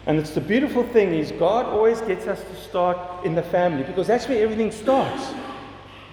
And 0.05 0.19
it's 0.19 0.31
the 0.31 0.41
beautiful 0.41 0.83
thing 0.83 1.13
is 1.13 1.31
God 1.31 1.65
always 1.65 2.01
gets 2.01 2.27
us 2.27 2.39
to 2.41 2.55
start 2.69 3.25
in 3.25 3.33
the 3.33 3.43
family 3.43 3.83
because 3.83 4.05
that's 4.05 4.27
where 4.29 4.43
everything 4.43 4.71
starts. 4.71 5.33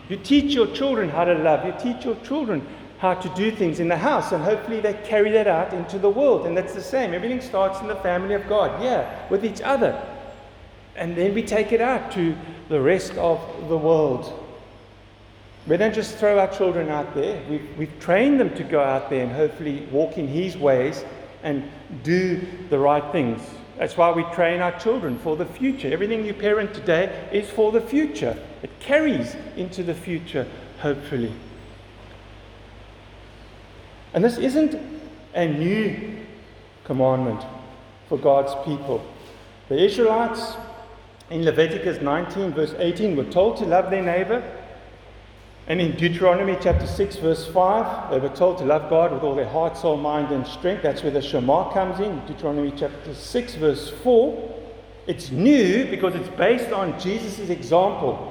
You 0.08 0.16
teach 0.16 0.52
your 0.54 0.66
children 0.68 1.08
how 1.08 1.24
to 1.24 1.34
love. 1.34 1.64
You 1.64 1.74
teach 1.80 2.04
your 2.04 2.16
children 2.16 2.66
how 2.98 3.14
to 3.14 3.28
do 3.30 3.50
things 3.50 3.80
in 3.80 3.88
the 3.88 3.96
house, 3.96 4.32
and 4.32 4.42
hopefully 4.42 4.80
they 4.80 4.94
carry 5.04 5.30
that 5.32 5.46
out 5.46 5.72
into 5.72 5.98
the 5.98 6.08
world. 6.08 6.46
And 6.46 6.56
that's 6.56 6.74
the 6.74 6.82
same. 6.82 7.12
Everything 7.12 7.40
starts 7.40 7.80
in 7.80 7.86
the 7.86 7.96
family 7.96 8.34
of 8.34 8.48
God, 8.48 8.82
yeah, 8.82 9.28
with 9.28 9.44
each 9.44 9.60
other. 9.60 10.00
And 10.96 11.16
then 11.16 11.34
we 11.34 11.42
take 11.42 11.72
it 11.72 11.80
out 11.80 12.12
to 12.12 12.36
the 12.68 12.80
rest 12.80 13.12
of 13.16 13.40
the 13.68 13.76
world. 13.76 14.40
We 15.66 15.76
don't 15.76 15.94
just 15.94 16.16
throw 16.18 16.38
our 16.38 16.48
children 16.48 16.88
out 16.90 17.14
there. 17.14 17.42
We've, 17.48 17.78
we've 17.78 18.00
trained 18.00 18.38
them 18.38 18.54
to 18.56 18.62
go 18.62 18.80
out 18.80 19.10
there 19.10 19.22
and 19.22 19.32
hopefully 19.32 19.86
walk 19.90 20.18
in 20.18 20.28
His 20.28 20.56
ways 20.56 21.04
and 21.42 21.68
do 22.02 22.46
the 22.70 22.78
right 22.78 23.10
things. 23.12 23.40
That's 23.78 23.96
why 23.96 24.12
we 24.12 24.22
train 24.34 24.60
our 24.60 24.78
children 24.78 25.18
for 25.18 25.36
the 25.36 25.46
future. 25.46 25.92
Everything 25.92 26.24
you 26.24 26.32
parent 26.34 26.74
today 26.74 27.28
is 27.32 27.50
for 27.50 27.72
the 27.72 27.80
future. 27.80 28.38
It 28.62 28.70
carries 28.80 29.34
into 29.56 29.82
the 29.82 29.94
future, 29.94 30.46
hopefully. 30.78 31.34
And 34.12 34.22
this 34.22 34.38
isn't 34.38 34.80
a 35.34 35.48
new 35.48 36.24
commandment 36.84 37.44
for 38.08 38.16
God's 38.16 38.54
people. 38.64 39.04
The 39.68 39.82
Israelites 39.82 40.54
in 41.30 41.44
Leviticus 41.44 42.00
19, 42.00 42.52
verse 42.52 42.74
18, 42.78 43.16
were 43.16 43.24
told 43.24 43.56
to 43.56 43.64
love 43.64 43.90
their 43.90 44.02
neighbor 44.02 44.42
and 45.66 45.80
in 45.80 45.96
Deuteronomy 45.96 46.58
chapter 46.60 46.86
6, 46.86 47.16
verse 47.16 47.46
5, 47.46 48.10
they 48.10 48.18
were 48.18 48.34
told 48.34 48.58
to 48.58 48.64
love 48.64 48.90
God 48.90 49.12
with 49.12 49.22
all 49.22 49.34
their 49.34 49.48
heart, 49.48 49.78
soul, 49.78 49.96
mind, 49.96 50.30
and 50.30 50.46
strength. 50.46 50.82
That's 50.82 51.02
where 51.02 51.12
the 51.12 51.22
Shema 51.22 51.72
comes 51.72 52.00
in. 52.00 52.24
Deuteronomy 52.26 52.72
chapter 52.76 53.14
6, 53.14 53.54
verse 53.54 53.90
4. 54.02 54.60
It's 55.06 55.30
new 55.30 55.86
because 55.86 56.14
it's 56.14 56.28
based 56.36 56.70
on 56.70 56.98
Jesus' 57.00 57.48
example. 57.48 58.30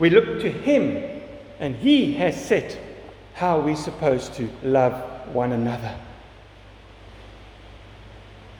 We 0.00 0.10
look 0.10 0.40
to 0.40 0.50
Him, 0.50 1.22
and 1.60 1.76
He 1.76 2.14
has 2.14 2.44
set 2.44 2.76
how 3.34 3.60
we're 3.60 3.76
supposed 3.76 4.34
to 4.34 4.50
love 4.62 4.94
one 5.32 5.52
another 5.52 5.96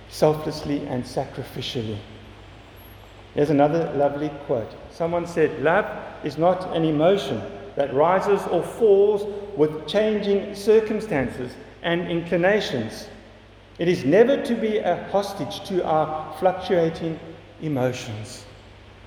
selflessly 0.08 0.86
and 0.86 1.02
sacrificially. 1.02 1.98
Here's 3.34 3.50
another 3.50 3.92
lovely 3.96 4.30
quote. 4.46 4.70
Someone 4.90 5.26
said, 5.26 5.60
Love 5.62 5.86
is 6.24 6.38
not 6.38 6.74
an 6.76 6.84
emotion 6.84 7.42
that 7.74 7.92
rises 7.92 8.40
or 8.46 8.62
falls 8.62 9.24
with 9.56 9.88
changing 9.88 10.54
circumstances 10.54 11.52
and 11.82 12.08
inclinations. 12.08 13.08
It 13.78 13.88
is 13.88 14.04
never 14.04 14.40
to 14.42 14.54
be 14.54 14.78
a 14.78 15.08
hostage 15.10 15.66
to 15.68 15.84
our 15.84 16.32
fluctuating 16.38 17.18
emotions. 17.60 18.44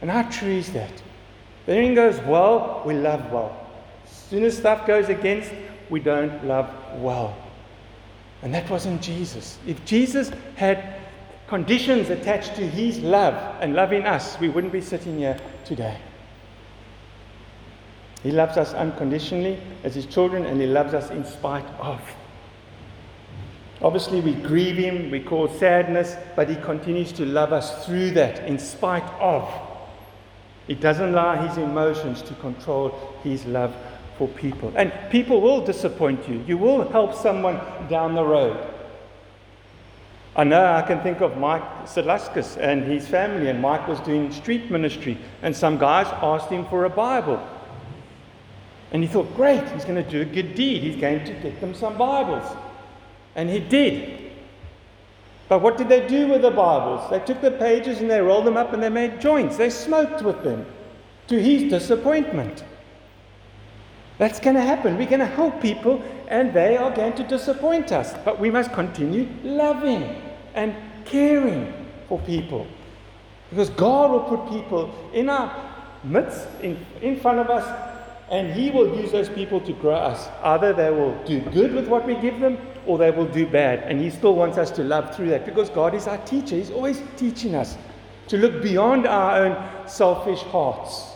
And 0.02 0.12
how 0.12 0.24
true 0.24 0.52
is 0.52 0.74
that? 0.74 0.92
If 0.92 1.70
anything 1.70 1.96
goes 1.96 2.20
well, 2.22 2.84
we 2.86 2.94
love 2.94 3.32
well. 3.32 3.56
As 4.04 4.12
soon 4.12 4.44
as 4.44 4.58
stuff 4.58 4.86
goes 4.86 5.08
against, 5.08 5.52
we 5.90 6.02
don't 6.02 6.46
love 6.46 6.70
well. 6.96 7.36
And 8.42 8.54
that 8.54 8.70
wasn't 8.70 9.02
Jesus. 9.02 9.58
If 9.66 9.84
Jesus 9.86 10.32
had 10.56 10.97
conditions 11.48 12.10
attached 12.10 12.56
to 12.56 12.68
His 12.68 13.00
love 13.00 13.62
and 13.62 13.74
loving 13.74 14.06
us, 14.06 14.40
we 14.40 14.50
wouldn't 14.50 14.74
be 14.74 14.82
sitting 14.82 15.18
here 15.18 15.40
today. 15.66 15.98
He 18.24 18.32
loves 18.32 18.58
us 18.58 18.74
unconditionally 18.74 19.60
as 19.84 19.96
His 19.96 20.06
children, 20.06 20.46
and 20.46 20.60
He 20.60 20.68
loves 20.68 20.94
us 20.94 21.10
in 21.12 21.24
spite 21.26 21.66
of. 21.80 22.02
Obviously, 23.82 24.22
we 24.22 24.34
grieve 24.34 24.78
Him, 24.78 25.12
we 25.12 25.20
cause 25.20 25.58
sadness, 25.60 26.16
but 26.36 26.50
He 26.50 26.56
continues 26.58 27.12
to 27.14 27.26
love 27.26 27.54
us 27.54 27.86
through 27.86 28.12
that, 28.12 28.44
in 28.46 28.58
spite 28.60 29.08
of. 29.20 29.48
It 30.68 30.82
doesn't 30.82 31.10
allow 31.10 31.48
His 31.48 31.58
emotions 31.58 32.22
to 32.24 32.34
control 32.36 32.90
His 33.24 33.46
love 33.46 33.74
for 34.18 34.28
people. 34.28 34.74
And 34.76 34.92
people 35.12 35.40
will 35.40 35.64
disappoint 35.64 36.28
you. 36.28 36.44
You 36.48 36.58
will 36.58 36.90
help 36.90 37.14
someone 37.14 37.60
down 37.88 38.16
the 38.16 38.26
road. 38.26 38.74
I 40.38 40.44
know 40.44 40.64
I 40.64 40.84
can 40.84 41.02
think 41.02 41.22
of 41.22 41.36
Mike 41.36 41.64
Salaskas 41.86 42.58
and 42.58 42.84
his 42.84 43.08
family, 43.08 43.50
and 43.50 43.60
Mike 43.60 43.88
was 43.88 44.00
doing 44.02 44.32
street 44.32 44.70
ministry, 44.70 45.18
and 45.42 45.56
some 45.56 45.80
guys 45.80 46.06
asked 46.22 46.50
him 46.50 46.64
for 46.66 46.86
a 46.86 46.90
Bible. 46.92 47.46
And 48.92 49.02
he 49.02 49.10
thought, 49.10 49.36
great, 49.36 49.68
he's 49.70 49.84
going 49.84 50.02
to 50.02 50.10
do 50.10 50.22
a 50.22 50.26
good 50.26 50.54
deed. 50.54 50.84
He's 50.84 50.96
going 50.96 51.26
to 51.26 51.34
get 51.34 51.60
them 51.60 51.74
some 51.74 51.98
Bibles. 51.98 52.46
And 53.36 53.50
he 53.50 53.60
did. 53.60 54.32
But 55.50 55.62
what 55.62 55.76
did 55.76 55.90
they 55.90 56.08
do 56.08 56.28
with 56.28 56.44
the 56.44 56.52
Bibles? 56.52 57.10
They 57.10 57.20
took 57.20 57.42
the 57.42 57.52
pages 57.52 58.00
and 58.00 58.10
they 58.10 58.22
rolled 58.22 58.46
them 58.46 58.58
up 58.58 58.74
and 58.74 58.82
they 58.82 58.90
made 58.90 59.20
joints. 59.20 59.58
They 59.58 59.70
smoked 59.70 60.22
with 60.22 60.44
them 60.44 60.66
to 61.28 61.42
his 61.42 61.70
disappointment. 61.70 62.64
That's 64.20 64.40
going 64.40 64.56
to 64.56 64.62
happen. 64.62 64.98
We're 64.98 65.08
going 65.08 65.20
to 65.20 65.26
help 65.26 65.62
people 65.62 66.02
and 66.28 66.54
they 66.54 66.78
are 66.78 66.92
going 66.92 67.14
to 67.14 67.24
disappoint 67.24 67.92
us. 67.92 68.14
But 68.24 68.40
we 68.40 68.50
must 68.52 68.72
continue 68.74 69.28
loving 69.44 70.27
and 70.58 70.76
caring 71.06 71.72
for 72.10 72.20
people. 72.20 72.68
Because 73.50 73.70
God 73.70 74.12
will 74.12 74.38
put 74.38 74.50
people 74.50 74.94
in 75.14 75.30
our 75.30 75.50
midst, 76.04 76.48
in, 76.62 76.84
in 77.02 77.20
front 77.20 77.40
of 77.40 77.50
us, 77.50 77.66
and 78.30 78.52
He 78.52 78.72
will 78.72 79.00
use 79.00 79.12
those 79.12 79.30
people 79.30 79.62
to 79.62 79.72
grow 79.74 79.96
us. 79.96 80.28
Either 80.44 80.74
they 80.74 80.90
will 80.90 81.16
do 81.26 81.40
good 81.40 81.74
with 81.74 81.88
what 81.88 82.06
we 82.06 82.16
give 82.16 82.40
them, 82.40 82.58
or 82.86 82.98
they 82.98 83.12
will 83.12 83.28
do 83.28 83.48
bad. 83.48 83.84
And 83.84 84.02
He 84.02 84.10
still 84.10 84.36
wants 84.36 84.58
us 84.58 84.72
to 84.72 84.84
love 84.84 85.16
through 85.16 85.30
that 85.30 85.46
because 85.46 85.70
God 85.70 85.94
is 85.94 86.08
our 86.08 86.18
teacher. 86.26 86.56
He's 86.56 86.72
always 86.72 87.02
teaching 87.16 87.56
us 87.56 87.78
to 88.28 88.38
look 88.38 88.62
beyond 88.62 89.08
our 89.08 89.46
own 89.46 89.88
selfish 89.88 90.42
hearts. 90.42 91.14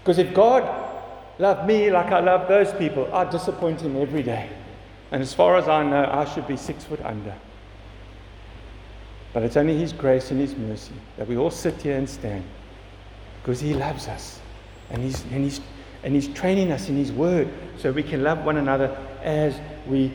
Because 0.00 0.18
if 0.18 0.32
God 0.32 0.62
loved 1.38 1.66
me 1.66 1.90
like 1.90 2.06
I 2.06 2.20
love 2.20 2.48
those 2.48 2.72
people, 2.74 3.12
I'd 3.12 3.30
disappoint 3.30 3.80
Him 3.82 4.00
every 4.00 4.22
day. 4.22 4.48
And 5.10 5.20
as 5.20 5.34
far 5.34 5.56
as 5.56 5.68
I 5.68 5.82
know, 5.82 6.08
I 6.10 6.24
should 6.24 6.46
be 6.46 6.56
six 6.56 6.84
foot 6.84 7.00
under. 7.04 7.34
But 9.34 9.42
it's 9.42 9.58
only 9.58 9.76
His 9.76 9.92
grace 9.92 10.30
and 10.30 10.40
His 10.40 10.56
mercy 10.56 10.94
that 11.18 11.28
we 11.28 11.36
all 11.36 11.50
sit 11.50 11.82
here 11.82 11.98
and 11.98 12.08
stand. 12.08 12.44
Because 13.42 13.60
He 13.60 13.74
loves 13.74 14.08
us. 14.08 14.40
And 14.88 15.02
He's, 15.02 15.22
and 15.24 15.44
he's, 15.44 15.60
and 16.02 16.14
he's 16.14 16.28
training 16.28 16.72
us 16.72 16.88
in 16.88 16.96
His 16.96 17.12
Word 17.12 17.48
so 17.76 17.92
we 17.92 18.02
can 18.02 18.22
love 18.22 18.44
one 18.44 18.56
another 18.56 18.96
as 19.22 19.60
we 19.86 20.10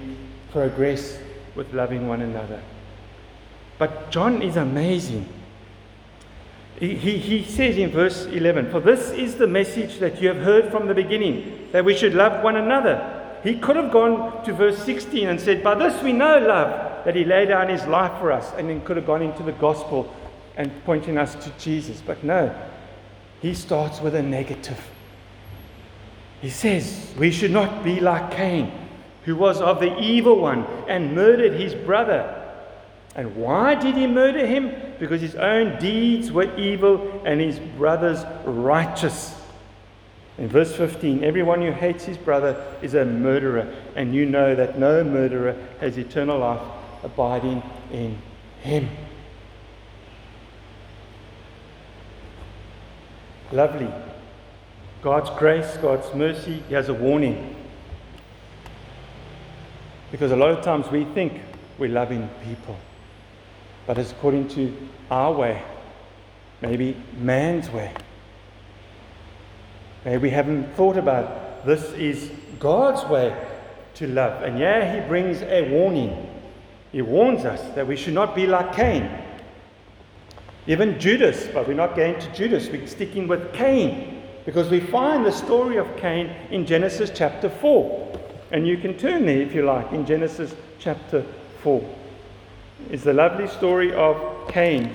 progress 0.51 1.19
with 1.55 1.73
loving 1.73 2.07
one 2.07 2.21
another. 2.21 2.61
But 3.77 4.09
John 4.09 4.41
is 4.41 4.55
amazing. 4.55 5.27
He, 6.79 6.95
he, 6.95 7.17
he, 7.17 7.43
says 7.43 7.77
in 7.77 7.91
verse 7.91 8.25
11, 8.25 8.71
For 8.71 8.79
this 8.79 9.11
is 9.11 9.35
the 9.35 9.47
message 9.47 9.99
that 9.99 10.21
you 10.21 10.29
have 10.29 10.37
heard 10.37 10.71
from 10.71 10.87
the 10.87 10.93
beginning, 10.93 11.69
that 11.73 11.83
we 11.83 11.95
should 11.95 12.13
love 12.13 12.41
one 12.41 12.55
another. 12.55 13.18
He 13.43 13.57
could 13.57 13.75
have 13.75 13.91
gone 13.91 14.43
to 14.43 14.53
verse 14.53 14.83
16 14.83 15.27
and 15.27 15.39
said, 15.39 15.63
By 15.63 15.75
this 15.75 16.01
we 16.03 16.13
know 16.13 16.39
love, 16.39 17.05
that 17.05 17.15
he 17.15 17.23
laid 17.23 17.47
down 17.47 17.69
his 17.69 17.85
life 17.85 18.19
for 18.19 18.31
us, 18.31 18.51
and 18.57 18.69
then 18.69 18.81
could 18.81 18.97
have 18.97 19.05
gone 19.05 19.21
into 19.21 19.43
the 19.43 19.53
gospel 19.53 20.13
and 20.57 20.71
pointing 20.83 21.17
us 21.17 21.35
to 21.35 21.51
Jesus. 21.57 22.01
But 22.05 22.23
no, 22.23 22.53
he 23.41 23.53
starts 23.53 24.01
with 24.01 24.15
a 24.15 24.21
negative. 24.21 24.79
He 26.41 26.49
says, 26.49 27.13
We 27.17 27.31
should 27.31 27.51
not 27.51 27.83
be 27.83 27.99
like 27.99 28.31
Cain, 28.31 28.71
who 29.23 29.35
was 29.35 29.61
of 29.61 29.79
the 29.79 29.97
evil 29.99 30.39
one 30.39 30.65
and 30.87 31.15
murdered 31.15 31.53
his 31.53 31.73
brother. 31.73 32.35
And 33.15 33.35
why 33.35 33.75
did 33.75 33.95
he 33.95 34.07
murder 34.07 34.45
him? 34.45 34.73
Because 34.99 35.21
his 35.21 35.35
own 35.35 35.79
deeds 35.79 36.31
were 36.31 36.55
evil 36.57 37.21
and 37.25 37.41
his 37.41 37.59
brother's 37.59 38.23
righteous. 38.45 39.35
In 40.39 40.47
verse 40.47 40.73
15, 40.73 41.21
everyone 41.21 41.61
who 41.61 41.73
hates 41.73 42.05
his 42.05 42.17
brother 42.17 42.65
is 42.81 42.93
a 42.93 43.03
murderer, 43.03 43.75
and 43.97 44.15
you 44.15 44.25
know 44.25 44.55
that 44.55 44.79
no 44.79 45.03
murderer 45.03 45.53
has 45.81 45.97
eternal 45.97 46.39
life 46.39 46.61
abiding 47.03 47.61
in 47.91 48.17
him. 48.61 48.89
Lovely. 53.51 53.89
God's 55.01 55.29
grace, 55.37 55.75
God's 55.77 56.13
mercy, 56.15 56.63
He 56.69 56.73
has 56.73 56.87
a 56.87 56.93
warning. 56.93 57.55
Because 60.11 60.31
a 60.31 60.37
lot 60.37 60.51
of 60.51 60.63
times 60.63 60.89
we 60.89 61.03
think 61.03 61.41
we're 61.77 61.89
loving 61.89 62.29
people, 62.45 62.77
but 63.85 63.97
it's 63.97 64.11
according 64.11 64.47
to 64.49 64.75
our 65.11 65.33
way, 65.33 65.61
maybe 66.61 66.95
man's 67.17 67.69
way. 67.69 67.93
We 70.05 70.29
haven't 70.29 70.75
thought 70.75 70.97
about 70.97 71.65
this 71.65 71.91
is 71.93 72.31
God's 72.59 73.07
way 73.09 73.35
to 73.95 74.07
love. 74.07 74.43
And 74.43 74.57
yeah, 74.57 75.01
he 75.01 75.07
brings 75.07 75.41
a 75.41 75.69
warning. 75.69 76.27
He 76.91 77.01
warns 77.01 77.45
us 77.45 77.61
that 77.75 77.85
we 77.85 77.95
should 77.95 78.13
not 78.13 78.35
be 78.35 78.47
like 78.47 78.73
Cain. 78.73 79.09
Even 80.67 80.99
Judas, 80.99 81.47
but 81.53 81.67
we're 81.67 81.73
not 81.73 81.95
going 81.95 82.19
to 82.19 82.33
Judas, 82.33 82.69
we're 82.69 82.87
sticking 82.87 83.27
with 83.27 83.53
Cain 83.53 84.21
because 84.45 84.69
we 84.69 84.79
find 84.79 85.25
the 85.25 85.31
story 85.31 85.77
of 85.77 85.97
Cain 85.97 86.27
in 86.49 86.65
Genesis 86.65 87.11
chapter 87.13 87.49
4. 87.49 88.19
And 88.51 88.67
you 88.67 88.77
can 88.77 88.97
turn 88.97 89.25
there 89.25 89.41
if 89.41 89.53
you 89.53 89.63
like, 89.63 89.91
in 89.91 90.05
Genesis 90.05 90.55
chapter 90.79 91.23
4. 91.61 91.83
It's 92.89 93.03
the 93.03 93.13
lovely 93.13 93.47
story 93.47 93.93
of 93.93 94.47
Cain. 94.47 94.93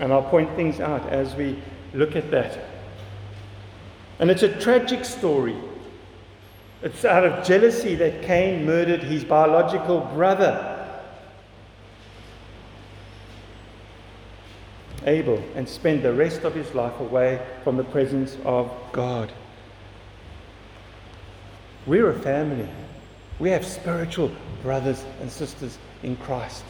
And 0.00 0.12
I'll 0.12 0.22
point 0.22 0.54
things 0.54 0.80
out 0.80 1.08
as 1.08 1.34
we 1.34 1.58
look 1.94 2.14
at 2.14 2.30
that. 2.30 2.65
And 4.18 4.30
it's 4.30 4.42
a 4.42 4.60
tragic 4.60 5.04
story. 5.04 5.56
It's 6.82 7.04
out 7.04 7.24
of 7.24 7.44
jealousy 7.44 7.94
that 7.96 8.22
Cain 8.22 8.64
murdered 8.64 9.02
his 9.02 9.24
biological 9.24 10.00
brother, 10.14 10.72
Abel, 15.04 15.42
and 15.54 15.68
spent 15.68 16.02
the 16.02 16.12
rest 16.12 16.44
of 16.44 16.54
his 16.54 16.74
life 16.74 16.98
away 17.00 17.40
from 17.64 17.76
the 17.76 17.84
presence 17.84 18.36
of 18.44 18.70
God. 18.92 19.32
We're 21.86 22.10
a 22.10 22.18
family. 22.18 22.68
We 23.38 23.50
have 23.50 23.64
spiritual 23.64 24.32
brothers 24.62 25.04
and 25.20 25.30
sisters 25.30 25.78
in 26.02 26.16
Christ. 26.16 26.64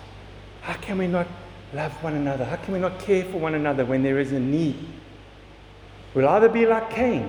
How 0.63 0.75
can 0.75 0.99
we 0.99 1.07
not 1.07 1.27
love 1.73 1.93
one 2.03 2.15
another? 2.15 2.45
How 2.45 2.57
can 2.57 2.75
we 2.75 2.81
not 2.81 2.99
care 2.99 3.25
for 3.25 3.39
one 3.39 3.55
another 3.55 3.85
when 3.85 4.03
there 4.03 4.19
is 4.19 4.33
a 4.33 4.41
need? 4.41 4.87
We'll 6.17 6.29
either 6.29 6.49
be 6.49 6.65
like 6.65 6.89
Cain 6.89 7.29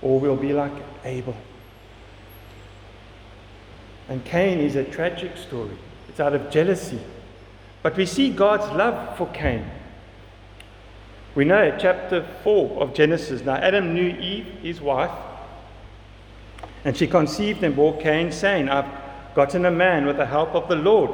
or 0.00 0.20
we'll 0.20 0.36
be 0.36 0.52
like 0.52 0.70
Abel. 1.04 1.36
And 4.08 4.24
Cain 4.24 4.60
is 4.60 4.76
a 4.76 4.84
tragic 4.84 5.36
story. 5.36 5.76
It's 6.08 6.20
out 6.20 6.34
of 6.34 6.50
jealousy. 6.50 7.00
But 7.82 7.96
we 7.96 8.06
see 8.06 8.30
God's 8.30 8.72
love 8.76 9.18
for 9.18 9.26
Cain. 9.32 9.68
We 11.34 11.44
know 11.44 11.76
chapter 11.80 12.24
4 12.44 12.80
of 12.80 12.94
Genesis. 12.94 13.42
Now, 13.42 13.56
Adam 13.56 13.92
knew 13.92 14.10
Eve, 14.10 14.46
his 14.62 14.80
wife, 14.80 15.10
and 16.84 16.96
she 16.96 17.08
conceived 17.08 17.64
and 17.64 17.74
bore 17.74 17.98
Cain, 18.00 18.30
saying, 18.30 18.68
I've 18.68 19.34
gotten 19.34 19.64
a 19.64 19.70
man 19.72 20.06
with 20.06 20.18
the 20.18 20.26
help 20.26 20.54
of 20.54 20.68
the 20.68 20.76
Lord. 20.76 21.10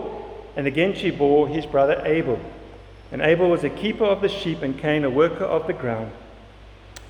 And 0.57 0.66
again 0.66 0.95
she 0.95 1.11
bore 1.11 1.49
his 1.49 1.64
brother 1.64 2.03
Abel. 2.05 2.38
And 3.12 3.20
Abel 3.23 3.51
was 3.51 3.64
a 3.64 3.70
keeper 3.70 4.05
of 4.05 4.20
the 4.20 4.29
sheep, 4.29 4.62
and 4.62 4.79
Cain 4.79 5.05
a 5.05 5.11
worker 5.11 5.44
of 5.44 5.66
the 5.66 5.73
ground. 5.73 6.12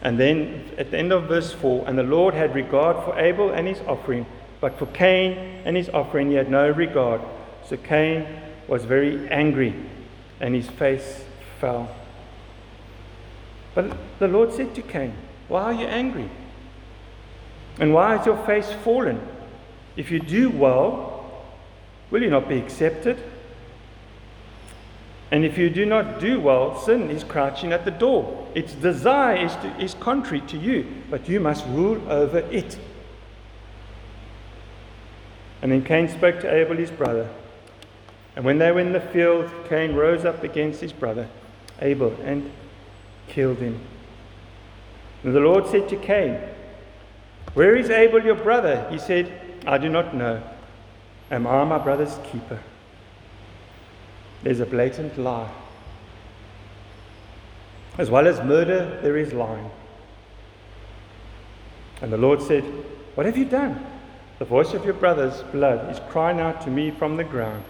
And 0.02 0.18
then 0.18 0.64
at 0.78 0.90
the 0.90 0.98
end 0.98 1.12
of 1.12 1.24
verse 1.24 1.52
4 1.52 1.84
And 1.86 1.98
the 1.98 2.02
Lord 2.02 2.34
had 2.34 2.54
regard 2.54 3.04
for 3.04 3.18
Abel 3.18 3.50
and 3.50 3.68
his 3.68 3.80
offering, 3.86 4.26
but 4.60 4.78
for 4.78 4.86
Cain 4.86 5.62
and 5.64 5.76
his 5.76 5.88
offering 5.90 6.30
he 6.30 6.36
had 6.36 6.50
no 6.50 6.70
regard. 6.70 7.20
So 7.68 7.76
Cain 7.76 8.26
was 8.66 8.84
very 8.84 9.28
angry, 9.28 9.74
and 10.40 10.54
his 10.54 10.68
face 10.68 11.24
fell. 11.60 11.94
But 13.74 13.96
the 14.18 14.28
Lord 14.28 14.52
said 14.52 14.74
to 14.74 14.82
Cain, 14.82 15.14
Why 15.48 15.64
are 15.64 15.72
you 15.72 15.86
angry? 15.86 16.30
And 17.78 17.94
why 17.94 18.18
is 18.18 18.26
your 18.26 18.36
face 18.46 18.70
fallen? 18.84 19.20
If 19.96 20.10
you 20.10 20.18
do 20.18 20.50
well, 20.50 21.44
will 22.10 22.22
you 22.22 22.30
not 22.30 22.48
be 22.48 22.58
accepted? 22.58 23.18
And 25.30 25.44
if 25.44 25.56
you 25.56 25.70
do 25.70 25.86
not 25.86 26.18
do 26.18 26.40
well, 26.40 26.78
sin 26.80 27.08
is 27.08 27.22
crouching 27.22 27.72
at 27.72 27.84
the 27.84 27.90
door. 27.90 28.48
Its 28.54 28.72
desire 28.74 29.36
is, 29.36 29.54
to, 29.56 29.80
is 29.80 29.94
contrary 29.94 30.40
to 30.48 30.58
you, 30.58 30.86
but 31.08 31.28
you 31.28 31.38
must 31.38 31.64
rule 31.66 32.02
over 32.10 32.38
it. 32.38 32.78
And 35.62 35.70
then 35.70 35.84
Cain 35.84 36.08
spoke 36.08 36.40
to 36.40 36.52
Abel 36.52 36.76
his 36.76 36.90
brother. 36.90 37.28
And 38.34 38.44
when 38.44 38.58
they 38.58 38.72
were 38.72 38.80
in 38.80 38.92
the 38.92 39.00
field, 39.00 39.50
Cain 39.68 39.94
rose 39.94 40.24
up 40.24 40.42
against 40.42 40.80
his 40.80 40.92
brother 40.92 41.28
Abel 41.80 42.16
and 42.24 42.50
killed 43.28 43.58
him. 43.58 43.80
And 45.22 45.34
the 45.34 45.40
Lord 45.40 45.66
said 45.66 45.88
to 45.90 45.96
Cain, 45.96 46.40
Where 47.54 47.76
is 47.76 47.90
Abel 47.90 48.22
your 48.22 48.34
brother? 48.34 48.86
He 48.90 48.98
said, 48.98 49.32
I 49.66 49.78
do 49.78 49.88
not 49.88 50.14
know. 50.14 50.42
Am 51.30 51.46
I 51.46 51.64
my 51.64 51.78
brother's 51.78 52.18
keeper? 52.30 52.60
There's 54.42 54.60
a 54.60 54.66
blatant 54.66 55.18
lie. 55.18 55.50
As 57.98 58.10
well 58.10 58.26
as 58.26 58.38
murder, 58.40 58.98
there 59.02 59.16
is 59.16 59.32
lying. 59.32 59.70
And 62.00 62.12
the 62.12 62.16
Lord 62.16 62.40
said, 62.40 62.64
What 63.14 63.26
have 63.26 63.36
you 63.36 63.44
done? 63.44 63.84
The 64.38 64.46
voice 64.46 64.72
of 64.72 64.84
your 64.84 64.94
brother's 64.94 65.42
blood 65.52 65.90
is 65.90 66.00
crying 66.08 66.40
out 66.40 66.62
to 66.62 66.70
me 66.70 66.90
from 66.90 67.18
the 67.18 67.24
ground. 67.24 67.62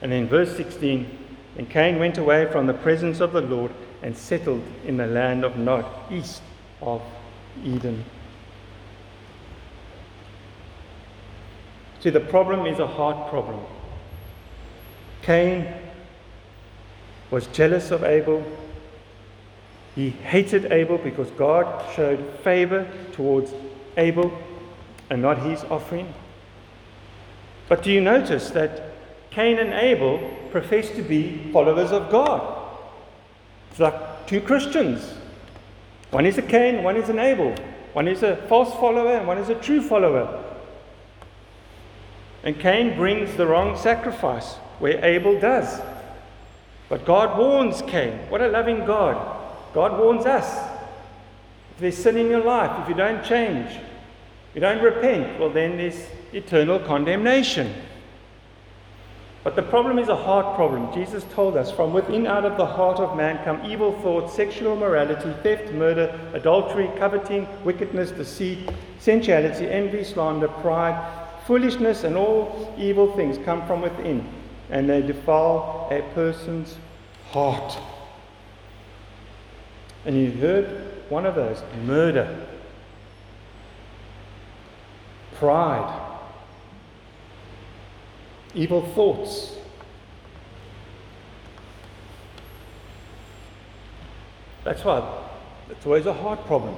And 0.00 0.12
in 0.12 0.28
verse 0.28 0.56
16, 0.56 1.18
and 1.56 1.68
Cain 1.68 1.98
went 1.98 2.18
away 2.18 2.50
from 2.52 2.66
the 2.66 2.74
presence 2.74 3.20
of 3.20 3.32
the 3.32 3.40
Lord 3.40 3.72
and 4.02 4.16
settled 4.16 4.62
in 4.84 4.96
the 4.96 5.06
land 5.06 5.44
of 5.44 5.56
Nod, 5.56 5.84
east 6.12 6.42
of 6.80 7.02
Eden. 7.64 8.04
See, 12.00 12.10
the 12.10 12.20
problem 12.20 12.66
is 12.66 12.78
a 12.78 12.86
heart 12.86 13.30
problem. 13.30 13.60
Cain 15.22 15.66
was 17.34 17.48
jealous 17.48 17.90
of 17.90 18.04
Abel. 18.04 18.44
He 19.96 20.10
hated 20.10 20.70
Abel 20.70 20.98
because 20.98 21.28
God 21.32 21.66
showed 21.96 22.20
favor 22.44 22.88
towards 23.10 23.52
Abel 23.96 24.30
and 25.10 25.20
not 25.20 25.38
his 25.42 25.64
offering. 25.64 26.14
But 27.68 27.82
do 27.82 27.90
you 27.90 28.00
notice 28.00 28.50
that 28.50 28.92
Cain 29.30 29.58
and 29.58 29.72
Abel 29.72 30.20
profess 30.52 30.90
to 30.90 31.02
be 31.02 31.50
followers 31.52 31.90
of 31.90 32.08
God? 32.08 32.68
It's 33.72 33.80
like 33.80 34.28
two 34.28 34.40
Christians. 34.40 35.14
One 36.12 36.26
is 36.26 36.38
a 36.38 36.42
Cain, 36.42 36.84
one 36.84 36.96
is 36.96 37.08
an 37.08 37.18
Abel. 37.18 37.52
One 37.94 38.06
is 38.06 38.22
a 38.22 38.36
false 38.46 38.72
follower, 38.74 39.16
and 39.16 39.26
one 39.26 39.38
is 39.38 39.48
a 39.48 39.56
true 39.56 39.82
follower. 39.82 40.40
And 42.44 42.60
Cain 42.60 42.96
brings 42.96 43.36
the 43.36 43.46
wrong 43.48 43.76
sacrifice, 43.76 44.54
where 44.78 45.04
Abel 45.04 45.40
does. 45.40 45.80
But 46.94 47.06
God 47.06 47.36
warns 47.36 47.82
Cain. 47.82 48.20
What 48.28 48.40
a 48.40 48.46
loving 48.46 48.84
God. 48.84 49.16
God 49.74 49.98
warns 49.98 50.26
us. 50.26 50.64
If 51.72 51.80
there's 51.80 51.98
sin 51.98 52.16
in 52.16 52.28
your 52.28 52.44
life, 52.44 52.70
if 52.80 52.88
you 52.88 52.94
don't 52.94 53.24
change, 53.24 53.80
you 54.54 54.60
don't 54.60 54.80
repent, 54.80 55.40
well, 55.40 55.50
then 55.50 55.76
there's 55.76 56.00
eternal 56.32 56.78
condemnation. 56.78 57.74
But 59.42 59.56
the 59.56 59.62
problem 59.64 59.98
is 59.98 60.08
a 60.08 60.14
heart 60.14 60.54
problem. 60.54 60.94
Jesus 60.94 61.24
told 61.32 61.56
us 61.56 61.68
from 61.68 61.92
within 61.92 62.28
out 62.28 62.44
of 62.44 62.56
the 62.56 62.64
heart 62.64 63.00
of 63.00 63.16
man 63.16 63.44
come 63.44 63.68
evil 63.68 64.00
thoughts, 64.00 64.32
sexual 64.32 64.74
immorality, 64.74 65.34
theft, 65.42 65.72
murder, 65.72 66.16
adultery, 66.32 66.88
coveting, 66.96 67.48
wickedness, 67.64 68.12
deceit, 68.12 68.70
sensuality, 69.00 69.66
envy, 69.66 70.04
slander, 70.04 70.46
pride, 70.46 70.94
foolishness, 71.44 72.04
and 72.04 72.16
all 72.16 72.72
evil 72.78 73.12
things 73.16 73.36
come 73.44 73.66
from 73.66 73.80
within, 73.80 74.24
and 74.70 74.88
they 74.88 75.02
defile 75.02 75.88
a 75.90 76.00
person's 76.14 76.76
heart. 77.34 77.76
And 80.06 80.16
you 80.16 80.30
heard 80.30 80.66
one 81.08 81.26
of 81.26 81.34
those 81.34 81.62
murder, 81.84 82.46
pride, 85.34 86.18
evil 88.54 88.82
thoughts. 88.94 89.56
That's 94.62 94.84
why 94.84 95.02
it's 95.70 95.84
always 95.84 96.06
a 96.06 96.12
heart 96.12 96.46
problem. 96.46 96.76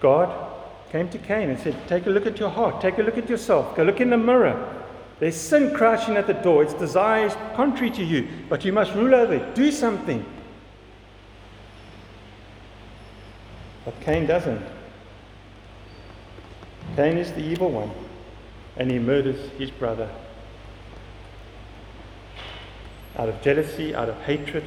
God 0.00 0.52
came 0.92 1.08
to 1.08 1.18
Cain 1.18 1.50
and 1.50 1.58
said, 1.58 1.76
Take 1.88 2.06
a 2.06 2.10
look 2.10 2.26
at 2.26 2.38
your 2.38 2.50
heart, 2.50 2.80
take 2.80 2.98
a 2.98 3.02
look 3.02 3.18
at 3.18 3.28
yourself, 3.28 3.74
go 3.74 3.82
look 3.82 4.00
in 4.00 4.10
the 4.10 4.16
mirror. 4.16 4.75
There's 5.18 5.36
sin 5.36 5.74
crouching 5.74 6.16
at 6.16 6.26
the 6.26 6.34
door, 6.34 6.62
its 6.62 6.74
desires 6.74 7.34
contrary 7.54 7.90
to 7.92 8.04
you, 8.04 8.28
but 8.48 8.64
you 8.64 8.72
must 8.72 8.94
rule 8.94 9.14
over 9.14 9.34
it. 9.34 9.54
Do 9.54 9.72
something. 9.72 10.24
But 13.84 13.98
Cain 14.00 14.26
doesn't. 14.26 14.62
Cain 16.96 17.16
is 17.16 17.32
the 17.32 17.42
evil 17.42 17.70
one, 17.70 17.90
and 18.76 18.90
he 18.90 18.98
murders 18.98 19.50
his 19.58 19.70
brother. 19.70 20.10
Out 23.16 23.30
of 23.30 23.40
jealousy, 23.40 23.94
out 23.94 24.10
of 24.10 24.20
hatred. 24.22 24.64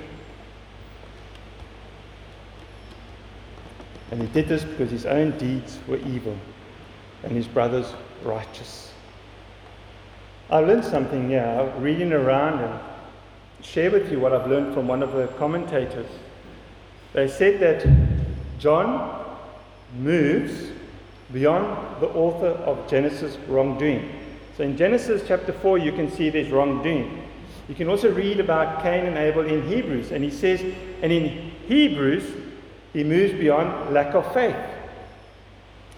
And 4.12 4.22
he 4.22 4.28
did 4.30 4.48
this 4.48 4.64
because 4.64 4.90
his 4.90 5.06
own 5.06 5.38
deeds 5.38 5.78
were 5.88 5.98
evil 5.98 6.36
and 7.24 7.34
his 7.34 7.48
brother's 7.48 7.94
righteous. 8.24 8.92
I 10.52 10.60
learned 10.60 10.84
something 10.84 11.30
here, 11.30 11.72
reading 11.78 12.12
around 12.12 12.60
and 12.60 12.80
share 13.62 13.92
with 13.92 14.12
you 14.12 14.20
what 14.20 14.34
I've 14.34 14.50
learned 14.50 14.74
from 14.74 14.88
one 14.88 15.04
of 15.04 15.12
the 15.12 15.28
commentators. 15.38 16.08
They 17.14 17.28
said 17.28 17.60
that 17.60 17.88
John 18.58 19.38
moves 19.98 20.72
beyond 21.32 22.02
the 22.02 22.08
author 22.10 22.48
of 22.48 22.90
Genesis 22.90 23.38
wrongdoing. 23.48 24.12
So 24.58 24.64
in 24.64 24.76
Genesis 24.76 25.22
chapter 25.28 25.54
4, 25.54 25.78
you 25.78 25.92
can 25.92 26.12
see 26.12 26.32
there's 26.32 26.50
wrongdoing. 26.50 27.28
You 27.68 27.76
can 27.76 27.88
also 27.88 28.12
read 28.12 28.40
about 28.40 28.82
Cain 28.82 29.06
and 29.06 29.18
Abel 29.18 29.46
in 29.46 29.68
Hebrews, 29.68 30.12
and 30.12 30.24
he 30.24 30.32
says, 30.32 30.62
and 31.04 31.12
in 31.12 31.52
Hebrews, 31.68 32.24
he 32.94 33.04
moves 33.04 33.34
beyond 33.34 33.94
lack 33.94 34.16
of 34.16 34.34
faith 34.34 34.56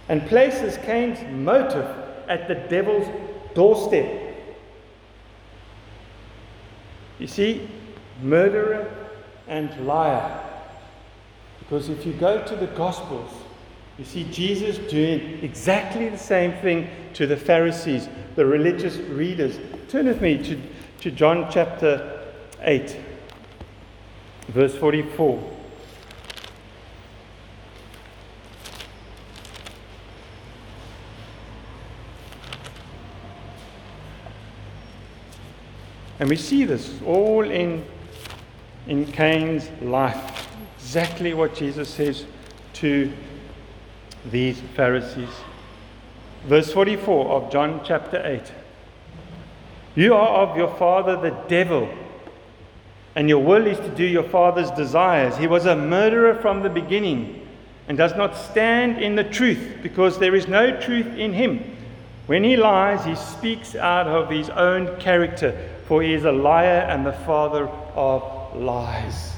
and 0.10 0.28
places 0.28 0.78
Cain's 0.84 1.20
motive 1.32 1.88
at 2.28 2.50
the 2.50 2.56
devil's 2.56 3.08
doorstep. 3.56 4.31
You 7.22 7.28
see, 7.28 7.70
murderer 8.24 8.92
and 9.48 9.86
liar. 9.86 10.44
Because 11.60 11.88
if 11.88 12.04
you 12.04 12.14
go 12.14 12.44
to 12.44 12.56
the 12.56 12.66
Gospels, 12.66 13.32
you 14.00 14.06
see 14.06 14.24
Jesus 14.32 14.80
doing 14.90 15.38
exactly 15.44 16.10
the 16.10 16.18
same 16.18 16.54
thing 16.64 16.90
to 17.14 17.28
the 17.28 17.38
Pharisees, 17.38 18.10
the 18.36 18.44
religious 18.44 18.98
readers. 18.98 19.60
Turn 19.88 20.08
with 20.08 20.20
me 20.20 20.44
to, 20.44 20.60
to 21.02 21.12
John 21.12 21.48
chapter 21.52 22.24
8, 22.62 22.98
verse 24.48 24.76
44. 24.76 25.61
And 36.22 36.30
we 36.30 36.36
see 36.36 36.66
this 36.66 36.94
all 37.04 37.50
in, 37.50 37.84
in 38.86 39.12
Cain's 39.12 39.68
life. 39.82 40.48
Exactly 40.78 41.34
what 41.34 41.56
Jesus 41.56 41.90
says 41.90 42.26
to 42.74 43.12
these 44.30 44.62
Pharisees. 44.76 45.32
Verse 46.46 46.72
44 46.72 47.32
of 47.32 47.52
John 47.52 47.82
chapter 47.84 48.22
8. 48.24 48.40
You 49.96 50.14
are 50.14 50.48
of 50.48 50.56
your 50.56 50.70
father 50.76 51.16
the 51.20 51.36
devil, 51.48 51.90
and 53.16 53.28
your 53.28 53.44
will 53.44 53.66
is 53.66 53.80
to 53.80 53.90
do 53.90 54.06
your 54.06 54.30
father's 54.30 54.70
desires. 54.70 55.38
He 55.38 55.48
was 55.48 55.66
a 55.66 55.76
murderer 55.76 56.36
from 56.36 56.62
the 56.62 56.70
beginning 56.70 57.48
and 57.88 57.98
does 57.98 58.16
not 58.16 58.38
stand 58.38 59.02
in 59.02 59.16
the 59.16 59.24
truth 59.24 59.80
because 59.82 60.20
there 60.20 60.36
is 60.36 60.48
no 60.48 60.80
truth 60.80 61.18
in 61.18 61.34
him. 61.34 61.78
When 62.28 62.44
he 62.44 62.56
lies, 62.56 63.04
he 63.04 63.16
speaks 63.16 63.76
out 63.76 64.08
of 64.08 64.30
his 64.30 64.50
own 64.50 65.00
character, 65.00 65.70
for 65.88 66.02
he 66.02 66.14
is 66.14 66.26
a 66.26 66.32
liar 66.32 66.88
and 66.90 67.06
the 67.06 67.14
father 67.14 67.68
of 67.96 68.56
lies. 68.56 69.34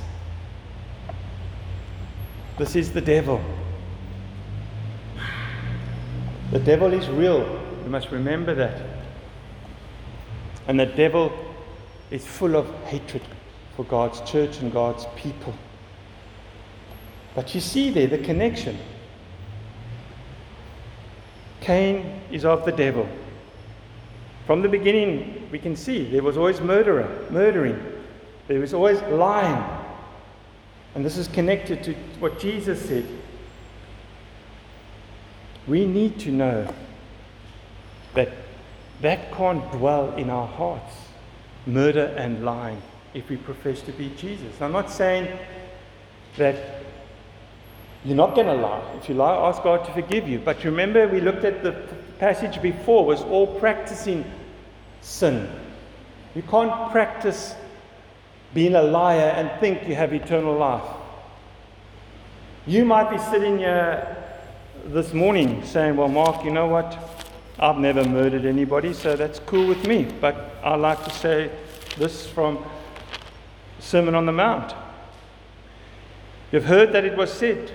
This 2.57 2.75
is 2.75 2.91
the 2.91 3.01
devil. 3.01 3.41
The 6.51 6.59
devil 6.59 6.93
is 6.93 7.09
real. 7.09 7.39
You 7.83 7.89
must 7.89 8.11
remember 8.11 8.53
that. 8.53 8.79
And 10.67 10.79
the 10.79 10.85
devil 10.85 11.31
is 12.11 12.25
full 12.25 12.55
of 12.55 12.69
hatred 12.85 13.23
for 13.75 13.83
God's 13.85 14.21
church 14.29 14.59
and 14.59 14.71
God's 14.71 15.07
people. 15.15 15.53
But 17.33 17.55
you 17.55 17.61
see 17.61 17.89
there 17.89 18.07
the 18.07 18.19
connection. 18.19 18.77
Cain 21.63 22.21
is 22.31 22.45
of 22.45 22.65
the 22.65 22.71
devil. 22.71 23.07
From 24.45 24.61
the 24.61 24.69
beginning, 24.69 25.47
we 25.51 25.59
can 25.59 25.75
see 25.75 26.09
there 26.11 26.21
was 26.21 26.37
always 26.37 26.59
murderer, 26.59 27.25
murdering. 27.29 27.81
There 28.47 28.59
was 28.59 28.73
always 28.73 29.01
lying. 29.03 29.63
And 30.95 31.03
this 31.03 31.17
is 31.17 31.27
connected 31.27 31.83
to 31.83 31.93
what 32.19 32.39
Jesus 32.39 32.85
said 32.87 33.05
we 35.67 35.85
need 35.85 36.19
to 36.19 36.31
know 36.31 36.67
that 38.13 38.29
that 39.01 39.31
can't 39.31 39.69
dwell 39.71 40.13
in 40.15 40.29
our 40.29 40.47
hearts 40.47 40.93
murder 41.65 42.13
and 42.17 42.43
lying 42.43 42.81
if 43.13 43.29
we 43.29 43.37
profess 43.37 43.81
to 43.81 43.91
be 43.93 44.09
Jesus. 44.17 44.61
I'm 44.61 44.71
not 44.71 44.89
saying 44.89 45.37
that 46.37 46.82
you're 48.05 48.17
not 48.17 48.35
going 48.35 48.47
to 48.47 48.53
lie. 48.53 48.83
If 48.97 49.07
you 49.07 49.15
lie, 49.15 49.35
ask 49.35 49.63
God 49.63 49.85
to 49.85 49.93
forgive 49.93 50.27
you. 50.27 50.39
But 50.39 50.63
remember, 50.65 51.07
we 51.07 51.21
looked 51.21 51.45
at 51.45 51.63
the 51.63 51.71
passage 52.19 52.61
before, 52.61 53.05
was 53.05 53.21
all 53.21 53.59
practicing 53.59 54.25
sin. 55.01 55.49
You 56.35 56.41
can't 56.41 56.91
practice 56.91 57.55
being 58.53 58.75
a 58.75 58.81
liar 58.81 59.33
and 59.35 59.49
think 59.59 59.87
you 59.87 59.95
have 59.95 60.13
eternal 60.13 60.55
life. 60.55 60.83
You 62.65 62.85
might 62.85 63.09
be 63.09 63.17
sitting 63.17 63.57
here 63.57 64.17
this 64.85 65.13
morning 65.13 65.63
saying, 65.65 65.95
Well, 65.95 66.07
Mark, 66.07 66.43
you 66.43 66.51
know 66.51 66.67
what? 66.67 66.97
I've 67.59 67.77
never 67.77 68.03
murdered 68.03 68.45
anybody, 68.45 68.93
so 68.93 69.15
that's 69.15 69.39
cool 69.39 69.67
with 69.67 69.87
me. 69.87 70.05
But 70.19 70.55
I 70.63 70.75
like 70.75 71.03
to 71.05 71.09
say 71.11 71.51
this 71.97 72.27
from 72.27 72.63
Sermon 73.79 74.15
on 74.15 74.25
the 74.25 74.31
Mount. 74.31 74.73
You've 76.51 76.65
heard 76.65 76.91
that 76.93 77.05
it 77.05 77.15
was 77.17 77.31
said 77.31 77.71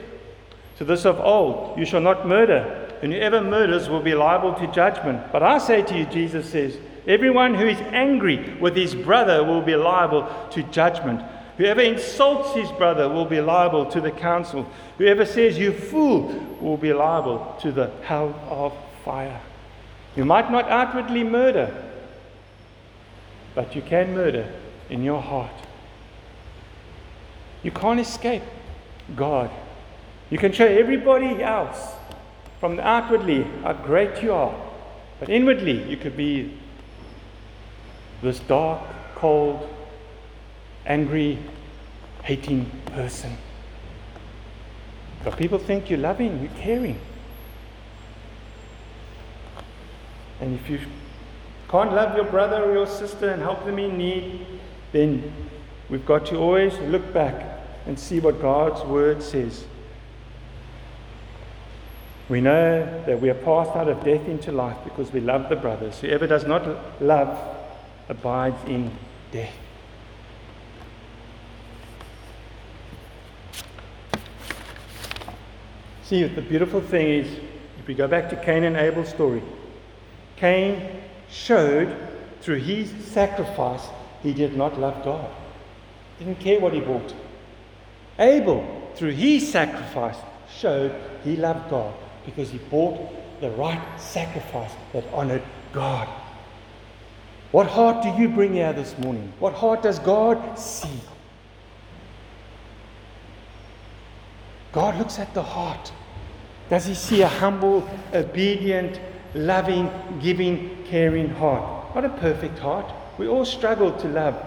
to 0.79 0.85
this 0.85 1.05
of 1.05 1.21
old, 1.21 1.77
You 1.77 1.85
shall 1.85 2.01
not 2.01 2.27
murder, 2.27 2.89
and 3.03 3.13
whoever 3.13 3.41
murders 3.41 3.89
will 3.89 4.01
be 4.01 4.15
liable 4.15 4.55
to 4.55 4.67
judgment. 4.69 5.33
But 5.33 5.43
I 5.43 5.59
say 5.59 5.83
to 5.83 5.99
you, 5.99 6.07
Jesus 6.07 6.49
says, 6.49 6.79
Everyone 7.07 7.55
who 7.55 7.67
is 7.67 7.81
angry 7.93 8.55
with 8.61 8.77
his 8.77 8.95
brother 8.95 9.43
will 9.43 9.63
be 9.63 9.75
liable 9.75 10.29
to 10.51 10.63
judgment. 10.65 11.21
Whoever 11.57 11.81
insults 11.81 12.55
his 12.55 12.71
brother 12.73 13.09
will 13.09 13.25
be 13.25 13.41
liable 13.41 13.87
to 13.87 14.01
the 14.01 14.13
council. 14.13 14.71
Whoever 14.99 15.27
says, 15.27 15.59
You 15.59 15.73
fool, 15.73 16.29
will 16.61 16.77
be 16.77 16.93
liable 16.93 17.57
to 17.63 17.73
the 17.73 17.91
hell 18.05 18.39
of 18.49 18.73
fire. 19.05 19.41
You 20.15 20.25
might 20.25 20.51
not 20.51 20.69
outwardly 20.69 21.25
murder, 21.25 21.75
but 23.55 23.75
you 23.75 23.83
can 23.83 24.15
murder 24.15 24.53
in 24.91 25.03
your 25.03 25.21
heart. 25.21 25.51
You 27.65 27.73
can't 27.73 27.99
escape 27.99 28.43
God. 29.17 29.51
You 30.31 30.39
can 30.39 30.53
show 30.53 30.67
everybody 30.67 31.43
else 31.43 31.95
from 32.61 32.79
outwardly 32.81 33.45
how 33.63 33.73
great 33.73 34.23
you 34.23 34.33
are, 34.33 34.55
but 35.21 35.29
inwardly 35.29 35.83
you 35.89 35.97
could 35.97 36.17
be 36.17 36.59
this 38.21 38.41
dark, 38.41 38.83
cold, 39.15 39.69
angry, 40.87 41.39
hating 42.25 42.71
person. 42.87 43.37
But 45.25 45.37
people 45.37 45.59
think 45.59 45.89
you're 45.89 45.99
loving, 45.99 46.41
you're 46.43 46.63
caring. 46.63 46.99
And 50.41 50.59
if 50.59 50.69
you 50.69 50.81
can't 51.69 51.93
love 51.93 52.15
your 52.17 52.25
brother 52.25 52.65
or 52.65 52.73
your 52.73 52.87
sister 52.87 53.31
and 53.31 53.43
help 53.43 53.65
them 53.65 53.79
in 53.79 53.99
need, 53.99 54.47
then 54.93 55.33
we've 55.91 56.07
got 56.07 56.27
to 56.27 56.37
always 56.37 56.79
look 56.81 57.13
back 57.13 57.61
and 57.87 57.99
see 57.99 58.21
what 58.21 58.41
God's 58.41 58.83
word 58.85 59.23
says. 59.23 59.65
We 62.29 62.43
know 62.43 63.05
that 63.07 63.21
we 63.23 63.31
are 63.31 63.35
passed 63.35 63.75
out 63.75 63.89
of 63.89 64.05
death 64.05 64.27
into 64.29 64.53
life 64.53 64.77
because 64.85 65.11
we 65.13 65.21
love 65.21 65.49
the 65.49 65.57
brothers. 65.57 66.01
Whoever 66.01 66.27
does 66.27 66.47
not 66.47 67.01
love 67.01 67.39
abides 68.09 68.63
in 68.69 68.91
death. 69.33 69.55
See, 76.03 76.25
the 76.25 76.43
beautiful 76.43 76.83
thing 76.83 77.09
is, 77.09 77.39
if 77.79 77.87
we 77.87 77.95
go 77.95 78.07
back 78.07 78.29
to 78.31 78.37
Cain 78.37 78.65
and 78.65 78.77
Abel's 78.77 79.09
story, 79.09 79.43
Cain 80.37 81.03
showed 81.31 81.97
through 82.43 82.61
his 82.61 82.91
sacrifice 83.07 83.87
he 84.23 84.35
did 84.35 84.55
not 84.55 84.79
love 84.79 85.03
God. 85.03 85.31
Didn't 86.19 86.41
care 86.41 86.61
what 86.61 86.75
he 86.75 86.81
bought. 86.81 87.15
Abel, 88.19 88.91
through 88.97 89.13
his 89.13 89.51
sacrifice, 89.51 90.17
showed 90.51 90.95
he 91.25 91.37
loved 91.37 91.71
God 91.71 91.95
because 92.29 92.51
he 92.51 92.59
brought 92.59 93.41
the 93.41 93.51
right 93.53 93.81
sacrifice 93.99 94.73
that 94.93 95.05
honored 95.15 95.43
God. 95.73 96.07
What 97.53 97.67
heart 97.67 98.03
do 98.03 98.11
you 98.21 98.29
bring 98.29 98.53
here 98.53 98.75
this 98.75 98.99
morning? 98.99 99.33
What 99.39 99.55
heart 99.55 99.83
does 99.83 99.99
God 99.99 100.59
see? 100.59 101.01
God 104.73 104.99
looks 104.99 105.19
at 105.19 105.33
the 105.33 105.43
heart. 105.43 105.91
Does 106.69 106.85
he 106.85 106.95
see 106.95 107.23
a 107.23 107.29
humble, 107.29 107.89
obedient, 108.13 109.01
loving, 109.35 109.91
giving, 110.21 110.85
caring 110.85 111.31
heart? 111.31 111.95
Not 111.95 112.05
a 112.05 112.11
perfect 112.11 112.59
heart. 112.59 112.93
We 113.17 113.27
all 113.27 113.47
struggle 113.47 113.91
to 113.93 114.09
love. 114.09 114.45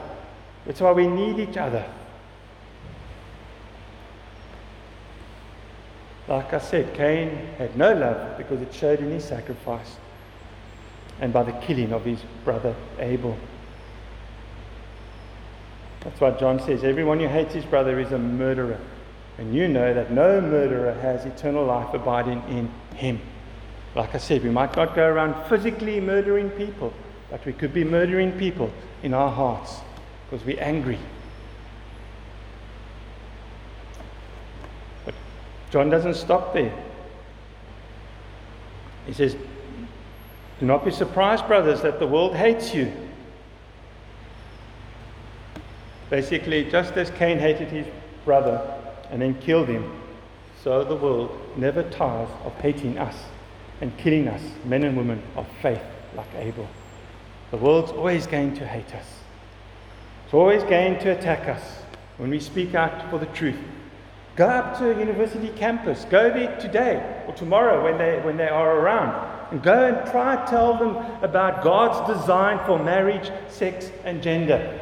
That's 0.67 0.79
why 0.79 0.91
we 0.91 1.07
need 1.07 1.39
each 1.39 1.57
other. 1.57 1.83
Like 6.31 6.53
I 6.53 6.59
said, 6.59 6.93
Cain 6.93 7.27
had 7.57 7.75
no 7.75 7.93
love 7.93 8.37
because 8.37 8.61
it 8.61 8.73
showed 8.73 9.01
in 9.01 9.11
his 9.11 9.25
sacrifice 9.25 9.97
and 11.19 11.33
by 11.33 11.43
the 11.43 11.51
killing 11.51 11.91
of 11.91 12.05
his 12.05 12.21
brother 12.45 12.73
Abel. 12.99 13.37
That's 15.99 16.21
why 16.21 16.31
John 16.31 16.61
says, 16.61 16.85
Everyone 16.85 17.19
who 17.19 17.27
hates 17.27 17.53
his 17.53 17.65
brother 17.65 17.99
is 17.99 18.13
a 18.13 18.17
murderer. 18.17 18.79
And 19.39 19.53
you 19.53 19.67
know 19.67 19.93
that 19.93 20.11
no 20.11 20.39
murderer 20.39 20.93
has 21.01 21.25
eternal 21.25 21.65
life 21.65 21.93
abiding 21.93 22.41
in 22.47 22.71
him. 22.95 23.19
Like 23.93 24.15
I 24.15 24.17
said, 24.17 24.41
we 24.41 24.51
might 24.51 24.73
not 24.77 24.95
go 24.95 25.05
around 25.05 25.49
physically 25.49 25.99
murdering 25.99 26.49
people, 26.51 26.93
but 27.29 27.45
we 27.45 27.51
could 27.51 27.73
be 27.73 27.83
murdering 27.83 28.31
people 28.39 28.71
in 29.03 29.13
our 29.13 29.31
hearts 29.31 29.81
because 30.29 30.45
we're 30.45 30.63
angry. 30.63 30.97
John 35.71 35.89
doesn't 35.89 36.15
stop 36.15 36.53
there. 36.53 36.73
He 39.07 39.13
says, 39.13 39.35
Do 40.59 40.65
not 40.65 40.85
be 40.85 40.91
surprised, 40.91 41.47
brothers, 41.47 41.81
that 41.81 41.99
the 41.99 42.07
world 42.07 42.35
hates 42.35 42.73
you. 42.73 42.91
Basically, 46.09 46.69
just 46.69 46.93
as 46.97 47.09
Cain 47.11 47.39
hated 47.39 47.69
his 47.69 47.87
brother 48.25 48.61
and 49.09 49.21
then 49.21 49.33
killed 49.39 49.69
him, 49.69 49.91
so 50.61 50.83
the 50.83 50.95
world 50.95 51.39
never 51.55 51.83
tires 51.83 52.29
of 52.43 52.53
hating 52.55 52.97
us 52.97 53.15
and 53.79 53.97
killing 53.97 54.27
us, 54.27 54.41
men 54.65 54.83
and 54.83 54.95
women 54.95 55.23
of 55.35 55.47
faith 55.61 55.81
like 56.15 56.27
Abel. 56.35 56.67
The 57.49 57.57
world's 57.57 57.91
always 57.91 58.27
going 58.27 58.55
to 58.55 58.67
hate 58.67 58.93
us. 58.93 59.07
It's 60.25 60.33
always 60.33 60.63
going 60.63 60.99
to 60.99 61.09
attack 61.17 61.47
us 61.47 61.81
when 62.17 62.29
we 62.29 62.39
speak 62.39 62.75
out 62.75 63.09
for 63.09 63.17
the 63.17 63.25
truth. 63.27 63.57
Go 64.41 64.49
up 64.49 64.79
to 64.79 64.89
a 64.89 64.97
university 64.97 65.49
campus. 65.49 66.03
Go 66.05 66.31
there 66.31 66.59
today 66.59 67.23
or 67.27 67.33
tomorrow 67.35 67.83
when 67.83 67.99
they, 67.99 68.19
when 68.21 68.37
they 68.37 68.47
are 68.47 68.75
around. 68.75 69.51
And 69.51 69.61
go 69.61 69.85
and 69.85 70.09
try 70.09 70.35
to 70.35 70.49
tell 70.49 70.79
them 70.79 70.95
about 71.21 71.63
God's 71.63 72.11
design 72.11 72.59
for 72.65 72.79
marriage, 72.79 73.29
sex, 73.49 73.91
and 74.03 74.23
gender. 74.23 74.79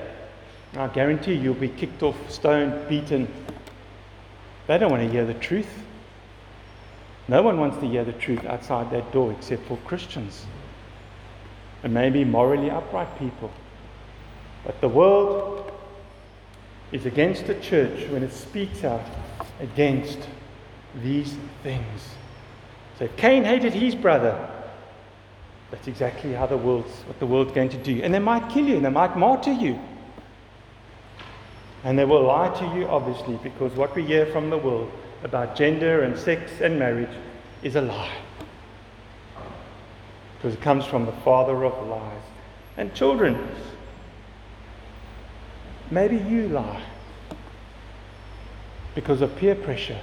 I 0.77 0.87
guarantee 0.87 1.33
you'll 1.33 1.55
be 1.55 1.67
kicked 1.67 2.01
off, 2.03 2.15
stoned, 2.31 2.87
beaten. 2.87 3.27
They 4.67 4.77
don't 4.77 4.91
want 4.91 5.03
to 5.03 5.11
hear 5.11 5.25
the 5.25 5.33
truth. 5.33 5.83
No 7.27 7.41
one 7.41 7.59
wants 7.59 7.79
to 7.79 7.85
hear 7.85 8.05
the 8.05 8.13
truth 8.13 8.45
outside 8.45 8.89
that 8.91 9.11
door 9.11 9.33
except 9.33 9.63
for 9.65 9.75
Christians 9.79 10.45
and 11.83 11.93
maybe 11.93 12.23
morally 12.23 12.69
upright 12.69 13.19
people. 13.19 13.51
But 14.65 14.79
the 14.79 14.87
world 14.87 15.69
is 16.93 17.05
against 17.05 17.47
the 17.47 17.55
church 17.55 18.09
when 18.09 18.23
it 18.23 18.31
speaks 18.31 18.85
out 18.85 19.03
against 19.59 20.19
these 21.01 21.35
things. 21.63 22.09
So 22.97 23.05
if 23.05 23.15
Cain 23.17 23.43
hated 23.43 23.73
his 23.73 23.95
brother, 23.95 24.49
that's 25.71 25.87
exactly 25.87 26.33
how 26.33 26.47
the 26.47 26.57
world's 26.57 26.91
what 27.05 27.19
the 27.19 27.25
world's 27.25 27.51
going 27.51 27.69
to 27.69 27.77
do. 27.77 28.01
And 28.01 28.13
they 28.13 28.19
might 28.19 28.49
kill 28.49 28.65
you 28.65 28.77
and 28.77 28.85
they 28.85 28.89
might 28.89 29.15
martyr 29.15 29.53
you. 29.53 29.79
And 31.83 31.97
they 31.97 32.05
will 32.05 32.23
lie 32.23 32.49
to 32.59 32.77
you, 32.77 32.87
obviously, 32.87 33.37
because 33.41 33.71
what 33.73 33.95
we 33.95 34.03
hear 34.03 34.25
from 34.25 34.49
the 34.49 34.57
world 34.57 34.91
about 35.23 35.55
gender 35.55 36.01
and 36.01 36.17
sex 36.17 36.51
and 36.61 36.77
marriage 36.77 37.15
is 37.63 37.75
a 37.75 37.81
lie. 37.81 38.17
Because 40.35 40.55
it 40.55 40.61
comes 40.61 40.85
from 40.85 41.05
the 41.05 41.11
father 41.23 41.63
of 41.63 41.87
lies. 41.87 42.21
And 42.75 42.93
children, 42.93 43.37
maybe 45.89 46.17
you 46.17 46.49
lie 46.49 46.83
because 48.95 49.21
of 49.21 49.35
peer 49.35 49.55
pressure. 49.55 49.99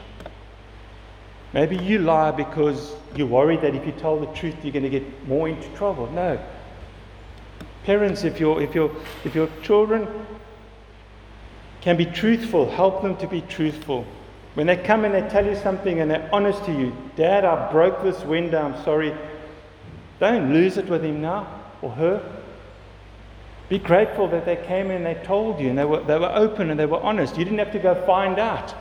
Maybe 1.53 1.77
you 1.77 1.99
lie 2.01 2.33
because 2.33 2.95
you're 3.15 3.27
worried 3.27 3.63
that 3.63 3.75
if 3.75 3.87
you 3.87 3.93
tell 3.93 4.19
the 4.19 4.27
truth, 4.35 4.57
you're 4.63 4.73
going 4.73 4.83
to 4.83 4.91
get 4.91 5.27
more 5.27 5.49
into 5.49 5.69
trouble. 5.71 6.11
No. 6.11 6.39
Parents, 7.85 8.25
if, 8.25 8.41
your 8.41 8.61
if, 8.61 8.75
your 8.75 8.91
if 9.25 9.35
your 9.35 9.49
children 9.63 10.09
can 11.81 11.97
be 11.97 12.05
truthful, 12.05 12.69
help 12.71 13.01
them 13.03 13.17
to 13.19 13.29
be 13.29 13.41
truthful. 13.43 14.05
When 14.55 14.67
they 14.67 14.77
come 14.77 15.05
and 15.05 15.15
they 15.15 15.29
tell 15.29 15.47
you 15.47 15.55
something 15.55 16.01
and 16.01 16.11
they're 16.11 16.29
honest 16.33 16.65
to 16.65 16.73
you, 16.73 16.97
Dad, 17.15 17.45
I 17.45 17.71
broke 17.71 18.03
this 18.03 18.23
window, 18.25 18.61
I'm 18.61 18.85
sorry. 18.85 19.15
Don't 20.19 20.53
lose 20.53 20.79
it 20.79 20.89
with 20.89 21.05
him 21.05 21.21
now 21.21 21.47
or 21.83 21.91
her. 21.91 22.43
Be 23.69 23.79
grateful 23.79 24.29
that 24.29 24.45
they 24.45 24.57
came 24.57 24.91
and 24.91 25.05
they 25.05 25.15
told 25.15 25.61
you 25.61 25.71
and 25.71 25.79
they 25.79 25.85
were, 25.85 26.01
they 26.01 26.19
were 26.19 26.33
open 26.35 26.71
and 26.71 26.79
they 26.79 26.87
were 26.87 27.01
honest. 27.01 27.37
You 27.37 27.45
didn't 27.45 27.59
have 27.59 27.73
to 27.73 27.81
go 27.81 27.95
find 28.07 28.39
out. 28.39 28.75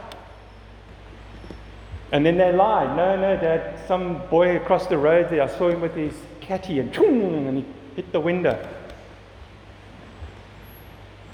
And 2.12 2.26
then 2.26 2.38
they 2.38 2.52
lied. 2.52 2.96
No, 2.96 3.16
no, 3.16 3.36
Dad, 3.36 3.80
some 3.88 4.22
boy 4.28 4.56
across 4.56 4.86
the 4.88 4.98
road 4.98 5.30
there, 5.30 5.42
I 5.42 5.48
saw 5.48 5.70
him 5.70 5.82
with 5.82 5.96
his 5.96 6.14
catty 6.40 6.80
and, 6.80 6.96
and 6.96 7.58
he 7.58 7.66
hit 7.96 8.12
the 8.12 8.20
window. 8.20 8.68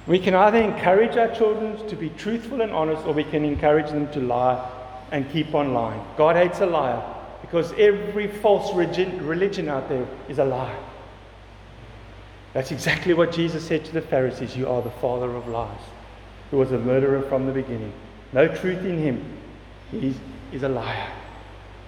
We 0.07 0.17
can 0.17 0.33
either 0.33 0.57
encourage 0.57 1.17
our 1.17 1.33
children 1.35 1.87
to 1.87 1.95
be 1.95 2.09
truthful 2.09 2.61
and 2.61 2.71
honest, 2.71 3.05
or 3.05 3.13
we 3.13 3.23
can 3.23 3.45
encourage 3.45 3.91
them 3.91 4.11
to 4.13 4.19
lie 4.19 4.69
and 5.11 5.29
keep 5.29 5.53
on 5.53 5.73
lying. 5.73 6.01
God 6.17 6.35
hates 6.35 6.61
a 6.61 6.65
liar 6.65 7.03
because 7.41 7.73
every 7.73 8.27
false 8.27 8.73
religion 8.73 9.69
out 9.69 9.89
there 9.89 10.07
is 10.27 10.39
a 10.39 10.45
lie. 10.45 10.75
That's 12.53 12.71
exactly 12.71 13.13
what 13.13 13.31
Jesus 13.31 13.65
said 13.65 13.85
to 13.85 13.93
the 13.93 14.01
Pharisees 14.01 14.55
You 14.55 14.67
are 14.67 14.81
the 14.81 14.91
father 14.91 15.33
of 15.33 15.47
lies, 15.47 15.79
who 16.49 16.57
was 16.57 16.71
a 16.71 16.77
murderer 16.77 17.21
from 17.21 17.45
the 17.45 17.53
beginning. 17.53 17.93
No 18.33 18.47
truth 18.47 18.83
in 18.85 18.97
him. 18.97 19.37
He 19.91 20.15
is 20.51 20.63
a 20.63 20.69
liar. 20.69 21.11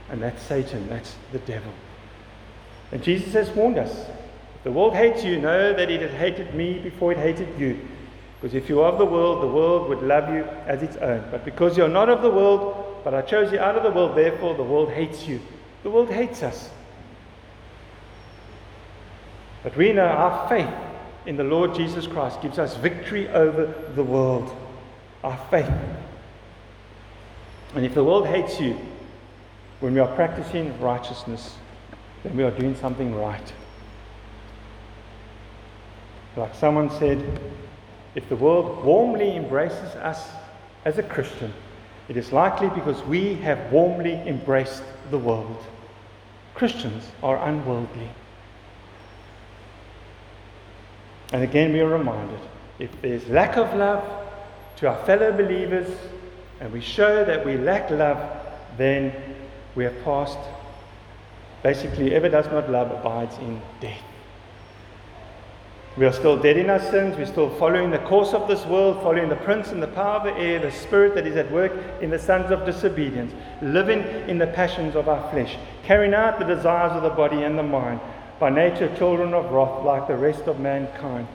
And 0.09 0.21
that's 0.21 0.41
Satan, 0.43 0.87
that's 0.89 1.15
the 1.31 1.39
devil. 1.39 1.71
And 2.91 3.01
Jesus 3.03 3.33
has 3.33 3.49
warned 3.49 3.77
us 3.77 4.07
the 4.63 4.71
world 4.71 4.95
hates 4.95 5.23
you, 5.23 5.39
know 5.39 5.73
that 5.73 5.91
it 5.91 6.01
had 6.01 6.11
hated 6.11 6.53
me 6.53 6.79
before 6.79 7.11
it 7.11 7.17
hated 7.17 7.59
you. 7.59 7.85
Because 8.39 8.55
if 8.55 8.69
you 8.69 8.81
are 8.81 8.91
of 8.91 8.97
the 8.97 9.05
world, 9.05 9.41
the 9.41 9.47
world 9.47 9.89
would 9.89 10.01
love 10.01 10.33
you 10.33 10.45
as 10.67 10.81
its 10.81 10.95
own. 10.97 11.23
But 11.31 11.43
because 11.43 11.77
you're 11.77 11.89
not 11.89 12.09
of 12.09 12.21
the 12.21 12.29
world, 12.29 13.01
but 13.03 13.13
I 13.13 13.21
chose 13.21 13.51
you 13.51 13.59
out 13.59 13.75
of 13.75 13.83
the 13.83 13.91
world, 13.91 14.17
therefore 14.17 14.55
the 14.55 14.63
world 14.63 14.89
hates 14.89 15.27
you. 15.27 15.41
The 15.83 15.89
world 15.89 16.09
hates 16.09 16.43
us. 16.43 16.69
But 19.63 19.77
we 19.77 19.93
know 19.93 20.05
our 20.05 20.47
faith 20.49 20.73
in 21.25 21.37
the 21.37 21.43
Lord 21.43 21.73
Jesus 21.73 22.05
Christ 22.05 22.41
gives 22.41 22.59
us 22.59 22.75
victory 22.75 23.29
over 23.29 23.73
the 23.95 24.03
world. 24.03 24.55
Our 25.23 25.37
faith. 25.49 25.71
And 27.75 27.85
if 27.85 27.93
the 27.93 28.03
world 28.03 28.27
hates 28.27 28.59
you 28.59 28.77
when 29.79 29.93
we 29.93 29.99
are 29.99 30.15
practicing 30.15 30.79
righteousness, 30.81 31.55
then 32.23 32.35
we 32.35 32.43
are 32.43 32.51
doing 32.51 32.75
something 32.75 33.15
right. 33.15 33.53
Like 36.35 36.53
someone 36.55 36.89
said, 36.89 37.39
if 38.15 38.27
the 38.27 38.35
world 38.35 38.83
warmly 38.83 39.35
embraces 39.35 39.95
us 39.95 40.29
as 40.83 40.97
a 40.97 41.03
Christian, 41.03 41.53
it 42.09 42.17
is 42.17 42.31
likely 42.31 42.69
because 42.69 43.01
we 43.03 43.35
have 43.35 43.71
warmly 43.71 44.13
embraced 44.27 44.83
the 45.09 45.17
world. 45.17 45.63
Christians 46.53 47.05
are 47.21 47.37
unworldly. 47.47 48.09
And 51.33 51.43
again, 51.43 51.73
we 51.73 51.81
are 51.81 51.89
reminded 51.89 52.39
if 52.79 52.89
there's 53.01 53.27
lack 53.27 53.57
of 53.57 53.73
love 53.75 54.03
to 54.77 54.87
our 54.87 55.05
fellow 55.05 55.31
believers 55.31 55.87
and 56.59 56.71
we 56.71 56.79
show 56.79 57.25
that 57.25 57.45
we 57.45 57.57
lack 57.57 57.89
love, 57.89 58.17
then 58.77 59.11
we 59.75 59.83
have 59.83 60.03
passed. 60.03 60.37
Basically, 61.63 62.09
whoever 62.09 62.29
does 62.29 62.45
not 62.45 62.69
love 62.69 62.91
abides 62.91 63.35
in 63.39 63.61
death. 63.81 64.01
We 65.97 66.05
are 66.05 66.13
still 66.13 66.37
dead 66.37 66.57
in 66.57 66.69
our 66.69 66.79
sins. 66.79 67.17
We're 67.17 67.25
still 67.25 67.49
following 67.57 67.91
the 67.91 67.99
course 67.99 68.33
of 68.33 68.47
this 68.47 68.65
world, 68.65 69.01
following 69.01 69.29
the 69.29 69.35
prince 69.35 69.69
and 69.69 69.81
the 69.81 69.87
power 69.87 70.17
of 70.17 70.23
the 70.23 70.33
air, 70.39 70.59
the 70.59 70.71
spirit 70.71 71.15
that 71.15 71.27
is 71.27 71.35
at 71.35 71.51
work 71.51 71.71
in 72.01 72.09
the 72.09 72.17
sons 72.17 72.51
of 72.51 72.65
disobedience, 72.65 73.33
living 73.61 74.01
in 74.27 74.37
the 74.37 74.47
passions 74.47 74.95
of 74.95 75.07
our 75.07 75.29
flesh, 75.31 75.55
carrying 75.83 76.13
out 76.13 76.39
the 76.39 76.45
desires 76.45 76.91
of 76.93 77.03
the 77.03 77.09
body 77.09 77.43
and 77.43 77.57
the 77.57 77.63
mind, 77.63 77.99
by 78.39 78.49
nature 78.49 78.93
children 78.97 79.33
of 79.33 79.51
wrath 79.51 79.83
like 79.83 80.07
the 80.07 80.15
rest 80.15 80.43
of 80.47 80.59
mankind. 80.59 81.27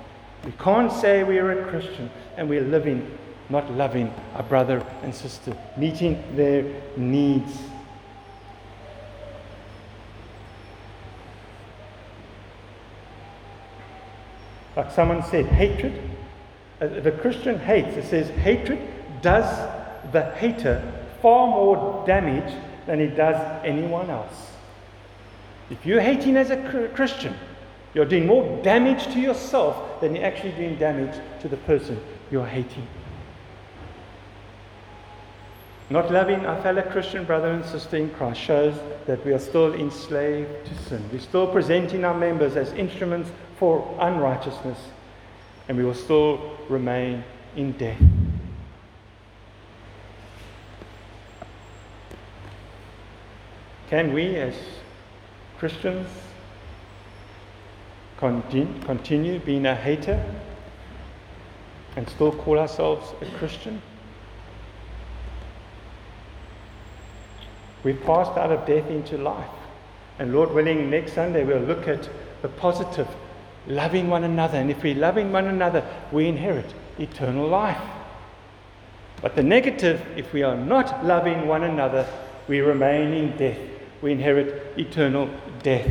We 0.44 0.52
can't 0.52 0.92
say 0.92 1.24
we 1.24 1.38
are 1.38 1.60
a 1.60 1.70
Christian 1.70 2.10
and 2.36 2.48
we're 2.48 2.62
living, 2.62 3.18
not 3.48 3.70
loving 3.72 4.12
our 4.34 4.42
brother 4.42 4.84
and 5.02 5.14
sister, 5.14 5.56
meeting 5.76 6.22
their 6.36 6.64
needs. 6.96 7.58
Like 14.76 14.92
someone 14.92 15.24
said, 15.24 15.46
hatred. 15.46 16.00
Uh, 16.80 16.84
if 16.86 17.06
a 17.06 17.10
Christian 17.10 17.58
hates, 17.58 17.96
it 17.96 18.04
says 18.04 18.30
hatred 18.30 18.78
does 19.22 19.44
the 20.12 20.30
hater 20.36 20.80
far 21.20 21.48
more 21.48 22.06
damage 22.06 22.54
than 22.86 23.00
it 23.00 23.16
does 23.16 23.36
anyone 23.64 24.08
else. 24.08 24.47
If 25.70 25.84
you're 25.84 26.00
hating 26.00 26.36
as 26.36 26.50
a 26.50 26.90
Christian, 26.94 27.34
you're 27.94 28.04
doing 28.04 28.26
more 28.26 28.62
damage 28.62 29.04
to 29.12 29.20
yourself 29.20 30.00
than 30.00 30.14
you're 30.14 30.24
actually 30.24 30.52
doing 30.52 30.76
damage 30.76 31.18
to 31.40 31.48
the 31.48 31.56
person 31.58 32.00
you're 32.30 32.46
hating. 32.46 32.86
Not 35.90 36.10
loving 36.10 36.44
our 36.44 36.60
fellow 36.62 36.82
Christian 36.82 37.24
brother 37.24 37.50
and 37.50 37.64
sister 37.64 37.96
in 37.96 38.10
Christ 38.10 38.40
shows 38.40 38.78
that 39.06 39.24
we 39.24 39.32
are 39.32 39.38
still 39.38 39.72
enslaved 39.72 40.66
to 40.66 40.74
sin. 40.84 41.02
We're 41.10 41.18
still 41.18 41.46
presenting 41.46 42.04
our 42.04 42.12
members 42.12 42.56
as 42.56 42.72
instruments 42.72 43.30
for 43.56 43.96
unrighteousness, 43.98 44.78
and 45.68 45.78
we 45.78 45.84
will 45.84 45.94
still 45.94 46.58
remain 46.68 47.24
in 47.56 47.72
death. 47.72 48.00
Can 53.88 54.12
we, 54.12 54.36
as 54.36 54.54
Christians, 55.58 56.08
continue 58.18 59.38
being 59.40 59.66
a 59.66 59.74
hater 59.74 60.24
and 61.96 62.08
still 62.08 62.32
call 62.32 62.58
ourselves 62.58 63.12
a 63.20 63.26
Christian? 63.38 63.82
We've 67.82 68.00
passed 68.02 68.38
out 68.38 68.52
of 68.52 68.66
death 68.66 68.88
into 68.88 69.18
life. 69.18 69.50
And 70.18 70.32
Lord 70.32 70.52
willing, 70.52 70.90
next 70.90 71.12
Sunday 71.14 71.44
we'll 71.44 71.60
look 71.60 71.88
at 71.88 72.08
the 72.42 72.48
positive, 72.48 73.08
loving 73.66 74.08
one 74.08 74.24
another. 74.24 74.58
And 74.58 74.70
if 74.70 74.82
we're 74.82 74.94
loving 74.94 75.32
one 75.32 75.46
another, 75.46 75.84
we 76.12 76.26
inherit 76.26 76.72
eternal 76.98 77.48
life. 77.48 77.80
But 79.22 79.34
the 79.34 79.42
negative, 79.42 80.06
if 80.16 80.32
we 80.32 80.42
are 80.42 80.56
not 80.56 81.04
loving 81.04 81.46
one 81.48 81.64
another, 81.64 82.06
we 82.46 82.60
remain 82.60 83.12
in 83.12 83.36
death. 83.36 83.58
We 84.02 84.12
inherit 84.12 84.78
eternal 84.78 85.28
death. 85.62 85.90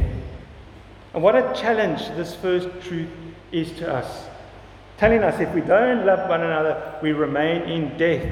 And 1.14 1.24
what 1.24 1.36
a 1.36 1.54
challenge 1.60 2.08
this 2.16 2.36
first 2.36 2.70
truth 2.82 3.10
is 3.52 3.72
to 3.74 3.92
us. 3.92 4.28
Telling 4.98 5.24
us 5.24 5.40
if 5.40 5.54
we 5.54 5.62
don't 5.62 6.06
love 6.06 6.28
one 6.30 6.42
another, 6.42 7.00
we 7.02 7.12
remain 7.12 7.64
in 7.64 7.98
death. 7.98 8.26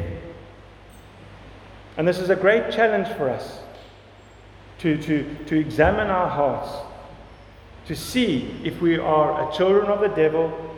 And 1.98 2.08
this 2.08 2.20
is 2.20 2.30
a 2.30 2.36
great 2.36 2.72
challenge 2.72 3.08
for 3.16 3.30
us 3.30 3.60
to, 4.80 4.98
to, 5.04 5.36
to 5.46 5.60
examine 5.60 6.08
our 6.08 6.28
hearts, 6.28 6.70
to 7.88 7.96
see 7.96 8.60
if 8.64 8.82
we 8.82 8.98
are 8.98 9.50
a 9.50 9.56
children 9.56 9.88
of 9.88 10.02
the 10.02 10.10
devil 10.10 10.76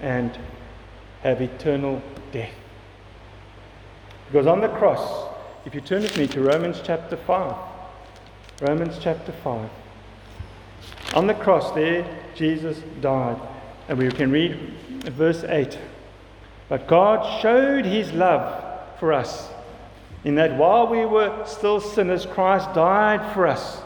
and 0.00 0.36
have 1.22 1.40
eternal 1.40 2.02
death. 2.32 2.52
Because 4.26 4.46
on 4.46 4.60
the 4.60 4.68
cross, 4.68 5.29
if 5.66 5.74
you 5.74 5.80
turn 5.80 6.02
with 6.02 6.16
me 6.16 6.26
to 6.28 6.40
Romans 6.40 6.80
chapter 6.82 7.16
5, 7.16 7.54
Romans 8.62 8.98
chapter 9.00 9.32
5. 9.32 9.70
On 11.14 11.26
the 11.26 11.34
cross, 11.34 11.72
there, 11.72 12.06
Jesus 12.34 12.78
died. 13.00 13.38
And 13.88 13.98
we 13.98 14.10
can 14.10 14.30
read 14.30 14.54
verse 15.04 15.44
8. 15.44 15.78
But 16.68 16.86
God 16.86 17.42
showed 17.42 17.84
his 17.84 18.12
love 18.12 18.64
for 18.98 19.12
us 19.12 19.50
in 20.24 20.34
that 20.36 20.56
while 20.56 20.86
we 20.86 21.04
were 21.04 21.44
still 21.46 21.80
sinners, 21.80 22.24
Christ 22.24 22.72
died 22.74 23.34
for 23.34 23.46
us. 23.46 23.82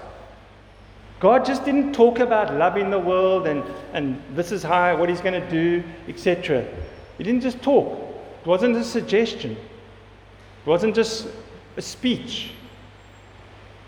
God 1.18 1.44
just 1.44 1.64
didn't 1.64 1.92
talk 1.94 2.18
about 2.18 2.54
loving 2.54 2.90
the 2.90 2.98
world 2.98 3.46
and, 3.46 3.64
and 3.92 4.22
this 4.34 4.52
is 4.52 4.62
how, 4.62 4.96
what 4.96 5.08
he's 5.08 5.20
going 5.20 5.40
to 5.40 5.50
do, 5.50 5.82
etc. 6.08 6.66
He 7.16 7.24
didn't 7.24 7.40
just 7.40 7.62
talk. 7.62 7.98
It 8.42 8.46
wasn't 8.46 8.76
a 8.76 8.84
suggestion. 8.84 9.52
It 9.52 10.66
wasn't 10.66 10.94
just 10.94 11.26
a 11.76 11.82
speech. 11.82 12.52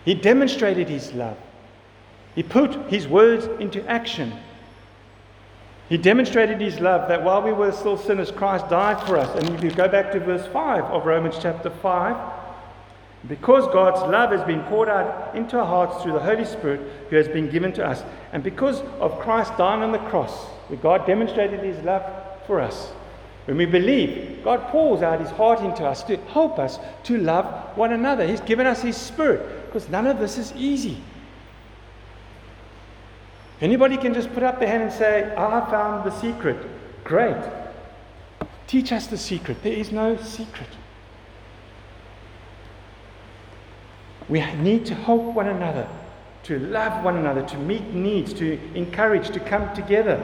He 0.05 0.15
demonstrated 0.15 0.89
his 0.89 1.13
love. 1.13 1.37
He 2.35 2.43
put 2.43 2.75
his 2.91 3.09
words 3.09 3.47
into 3.61 3.85
action. 3.89 4.33
He 5.89 5.97
demonstrated 5.97 6.61
his 6.61 6.81
love 6.81 7.09
that 7.09 7.23
while 7.23 7.43
we 7.43 7.53
were 7.53 7.73
still 7.73 7.97
sinners, 7.97 8.31
Christ 8.31 8.69
died 8.69 9.01
for 9.07 9.17
us. 9.17 9.35
And 9.37 9.55
if 9.55 9.63
you 9.63 9.71
go 9.71 9.89
back 9.89 10.13
to 10.13 10.21
verse 10.21 10.47
5 10.53 10.85
of 10.85 11.07
Romans 11.07 11.37
chapter 11.41 11.71
5, 11.71 12.35
because 13.29 13.67
God's 13.73 14.01
love 14.11 14.31
has 14.31 14.43
been 14.43 14.63
poured 14.65 14.89
out 14.89 15.35
into 15.35 15.59
our 15.59 15.67
hearts 15.67 16.03
through 16.03 16.13
the 16.13 16.21
Holy 16.21 16.45
Spirit 16.45 16.81
who 17.09 17.17
has 17.17 17.29
been 17.29 17.49
given 17.51 17.73
to 17.75 17.85
us, 17.85 18.03
and 18.33 18.43
because 18.43 18.81
of 19.01 19.19
Christ 19.21 19.57
dying 19.57 19.83
on 19.83 19.93
the 19.93 19.99
cross, 19.99 20.45
where 20.69 20.79
God 20.79 21.07
demonstrated 21.07 21.61
his 21.61 21.83
love 21.85 22.05
for 22.47 22.61
us, 22.61 22.93
when 23.47 23.57
we 23.57 23.65
believe, 23.65 24.43
God 24.43 24.69
pours 24.69 25.03
out 25.03 25.21
his 25.21 25.31
heart 25.31 25.61
into 25.61 25.85
us 25.85 26.03
to 26.05 26.17
help 26.17 26.59
us 26.59 26.79
to 27.05 27.17
love 27.17 27.77
one 27.77 27.93
another. 27.93 28.27
He's 28.27 28.41
given 28.41 28.67
us 28.67 28.83
his 28.83 28.97
spirit 28.97 29.67
because 29.67 29.89
none 29.89 30.07
of 30.07 30.19
this 30.19 30.37
is 30.37 30.53
easy. 30.57 31.01
If 33.57 33.63
anybody 33.63 33.97
can 33.97 34.13
just 34.13 34.33
put 34.35 34.43
up 34.43 34.59
their 34.59 34.69
hand 34.69 34.83
and 34.83 34.93
say, 34.93 35.33
I 35.37 35.71
found 35.71 36.05
the 36.05 36.21
secret, 36.21 36.57
great. 37.05 37.43
Teach 38.67 38.91
us 38.93 39.07
the 39.07 39.17
secret. 39.17 39.63
There 39.63 39.73
is 39.73 39.93
no 39.93 40.17
secret. 40.17 40.69
We 44.29 44.45
need 44.57 44.87
to 44.87 44.95
help 44.95 45.23
one 45.23 45.47
another, 45.47 45.89
to 46.45 46.59
love 46.59 47.05
one 47.05 47.17
another, 47.17 47.47
to 47.47 47.57
meet 47.59 47.95
needs, 47.95 48.35
to 48.35 48.59
encourage, 48.75 49.31
to 49.31 49.41
come 49.41 49.73
together. 49.75 50.21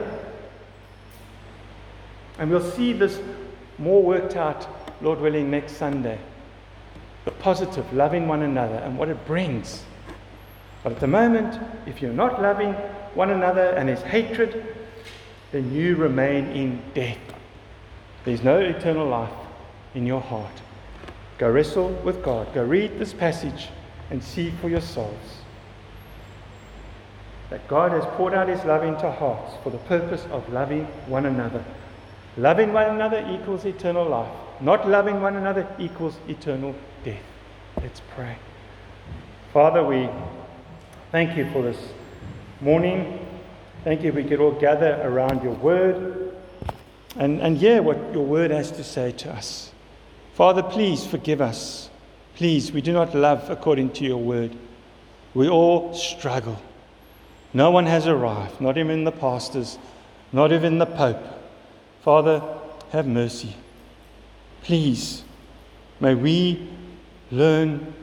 And 2.39 2.49
we'll 2.49 2.71
see 2.71 2.93
this 2.93 3.19
more 3.77 4.01
worked 4.01 4.35
out, 4.35 4.67
Lord 5.01 5.19
willing, 5.19 5.51
next 5.51 5.77
Sunday 5.77 6.19
the 7.25 7.31
positive, 7.31 7.91
loving 7.93 8.27
one 8.27 8.41
another, 8.41 8.75
and 8.75 8.97
what 8.97 9.09
it 9.09 9.25
brings. 9.25 9.83
But 10.83 10.93
at 10.93 10.99
the 10.99 11.07
moment, 11.07 11.61
if 11.85 12.01
you're 12.01 12.11
not 12.11 12.41
loving 12.41 12.73
one 13.13 13.29
another 13.29 13.69
and 13.69 13.87
there's 13.87 14.01
hatred, 14.01 14.75
then 15.51 15.71
you 15.73 15.95
remain 15.95 16.47
in 16.47 16.81
death. 16.93 17.19
There's 18.25 18.43
no 18.43 18.59
eternal 18.59 19.07
life 19.07 19.33
in 19.95 20.05
your 20.05 20.21
heart. 20.21 20.51
Go 21.37 21.49
wrestle 21.49 21.89
with 22.03 22.23
God. 22.23 22.53
Go 22.53 22.63
read 22.63 22.99
this 22.99 23.13
passage 23.13 23.69
and 24.09 24.23
see 24.23 24.51
for 24.61 24.69
yourselves 24.69 25.37
that 27.49 27.67
God 27.67 27.91
has 27.91 28.03
poured 28.15 28.33
out 28.33 28.47
his 28.47 28.63
love 28.65 28.83
into 28.83 29.09
hearts 29.11 29.53
for 29.63 29.69
the 29.69 29.77
purpose 29.79 30.25
of 30.31 30.51
loving 30.51 30.85
one 31.07 31.25
another. 31.25 31.63
Loving 32.37 32.73
one 32.73 32.89
another 32.89 33.25
equals 33.29 33.65
eternal 33.65 34.07
life. 34.07 34.31
Not 34.59 34.87
loving 34.87 35.21
one 35.21 35.35
another 35.35 35.67
equals 35.77 36.17
eternal 36.27 36.73
death. 37.03 37.21
Let's 37.81 38.01
pray. 38.15 38.37
Father, 39.51 39.83
we 39.83 40.09
thank 41.11 41.37
you 41.37 41.49
for 41.51 41.61
this 41.61 41.77
morning. 42.59 43.19
Thank 43.83 44.01
you 44.01 44.11
we 44.13 44.23
could 44.23 44.39
all 44.39 44.51
gather 44.51 44.99
around 45.03 45.43
your 45.43 45.53
word 45.53 46.33
and, 47.17 47.39
and 47.41 47.57
hear 47.57 47.83
what 47.83 47.97
your 48.13 48.25
word 48.25 48.49
has 48.49 48.71
to 48.71 48.83
say 48.83 49.11
to 49.11 49.31
us. 49.31 49.71
Father, 50.33 50.63
please 50.63 51.05
forgive 51.05 51.41
us. 51.41 51.89
Please, 52.35 52.71
we 52.71 52.81
do 52.81 52.93
not 52.93 53.13
love 53.13 53.49
according 53.51 53.91
to 53.91 54.05
your 54.05 54.17
word. 54.17 54.55
We 55.35 55.49
all 55.49 55.93
struggle. 55.93 56.59
No 57.53 57.69
one 57.69 57.85
has 57.85 58.07
arrived, 58.07 58.59
not 58.59 58.79
even 58.79 59.03
the 59.03 59.11
pastors, 59.11 59.77
not 60.31 60.51
even 60.51 60.79
the 60.79 60.87
Pope. 60.87 61.23
Father, 62.03 62.43
have 62.91 63.07
mercy. 63.07 63.55
Please, 64.61 65.23
may 65.99 66.13
we 66.13 66.69
learn 67.31 67.93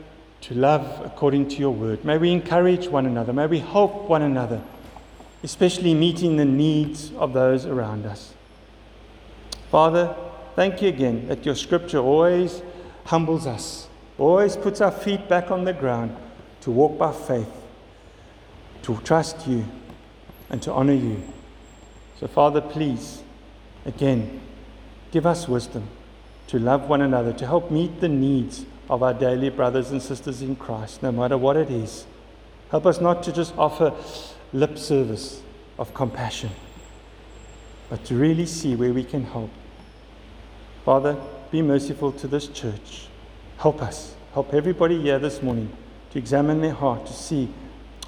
to 0.41 0.55
love 0.55 1.05
according 1.05 1.47
to 1.49 1.55
your 1.57 1.71
word. 1.71 2.03
May 2.03 2.17
we 2.17 2.31
encourage 2.31 2.87
one 2.87 3.05
another. 3.05 3.31
May 3.31 3.47
we 3.47 3.59
help 3.59 4.09
one 4.09 4.23
another. 4.23 4.61
especially 5.43 5.93
meeting 5.93 6.37
the 6.37 6.45
needs 6.45 7.11
of 7.13 7.33
those 7.33 7.65
around 7.65 8.05
us. 8.05 8.33
Father, 9.69 10.15
thank 10.55 10.81
you 10.81 10.89
again 10.89 11.27
that 11.27 11.45
your 11.45 11.55
scripture 11.55 11.99
always 11.99 12.61
humbles 13.05 13.47
us, 13.47 13.87
always 14.17 14.55
puts 14.55 14.81
our 14.81 14.91
feet 14.91 15.27
back 15.27 15.49
on 15.49 15.63
the 15.63 15.73
ground 15.73 16.15
to 16.61 16.69
walk 16.69 16.97
by 16.97 17.11
faith, 17.11 17.49
to 18.83 18.95
trust 19.03 19.47
you, 19.47 19.65
and 20.49 20.61
to 20.61 20.71
honor 20.71 20.93
you. 20.93 21.23
So, 22.19 22.27
Father, 22.27 22.61
please, 22.61 23.23
again, 23.85 24.41
give 25.11 25.25
us 25.25 25.47
wisdom 25.47 25.87
to 26.47 26.59
love 26.59 26.89
one 26.89 27.01
another, 27.01 27.31
to 27.31 27.45
help 27.45 27.71
meet 27.71 28.01
the 28.01 28.09
needs 28.09 28.65
of 28.89 29.01
our 29.01 29.13
daily 29.13 29.49
brothers 29.49 29.91
and 29.91 30.01
sisters 30.01 30.41
in 30.41 30.55
Christ, 30.55 31.01
no 31.01 31.09
matter 31.09 31.37
what 31.37 31.55
it 31.55 31.71
is. 31.71 32.05
Help 32.71 32.85
us 32.85 32.99
not 32.99 33.23
to 33.23 33.31
just 33.31 33.57
offer 33.57 33.93
lip 34.51 34.77
service 34.77 35.41
of 35.79 35.93
compassion, 35.93 36.49
but 37.89 38.03
to 38.03 38.15
really 38.15 38.45
see 38.45 38.75
where 38.75 38.91
we 38.91 39.03
can 39.03 39.23
help. 39.23 39.49
Father, 40.83 41.15
be 41.51 41.61
merciful 41.61 42.11
to 42.11 42.27
this 42.27 42.47
church. 42.47 43.07
Help 43.57 43.81
us. 43.81 44.15
Help 44.33 44.53
everybody 44.53 45.01
here 45.01 45.19
this 45.19 45.41
morning 45.41 45.71
to 46.11 46.17
examine 46.17 46.59
their 46.59 46.73
heart 46.73 47.05
to 47.05 47.13
see 47.13 47.49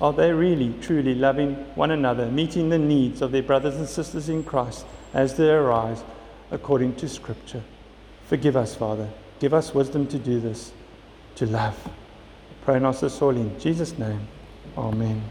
are 0.01 0.11
they 0.11 0.33
really, 0.33 0.73
truly 0.81 1.15
loving 1.15 1.53
one 1.75 1.91
another, 1.91 2.25
meeting 2.25 2.67
the 2.67 2.77
needs 2.77 3.21
of 3.21 3.31
their 3.31 3.43
brothers 3.43 3.75
and 3.75 3.87
sisters 3.87 4.27
in 4.27 4.43
Christ 4.43 4.85
as 5.13 5.35
they 5.35 5.49
arise 5.49 6.03
according 6.51 6.95
to 6.95 7.09
Scripture? 7.09 7.63
Forgive 8.27 8.55
us, 8.55 8.75
Father. 8.75 9.09
Give 9.39 9.53
us 9.53 9.73
wisdom 9.73 10.07
to 10.07 10.17
do 10.17 10.39
this, 10.39 10.71
to 11.35 11.45
love. 11.45 11.77
Pray 12.63 12.79
Nossus, 12.79 13.21
all 13.21 13.31
in 13.31 13.59
Jesus' 13.59 13.97
name. 13.97 14.27
Amen. 14.77 15.21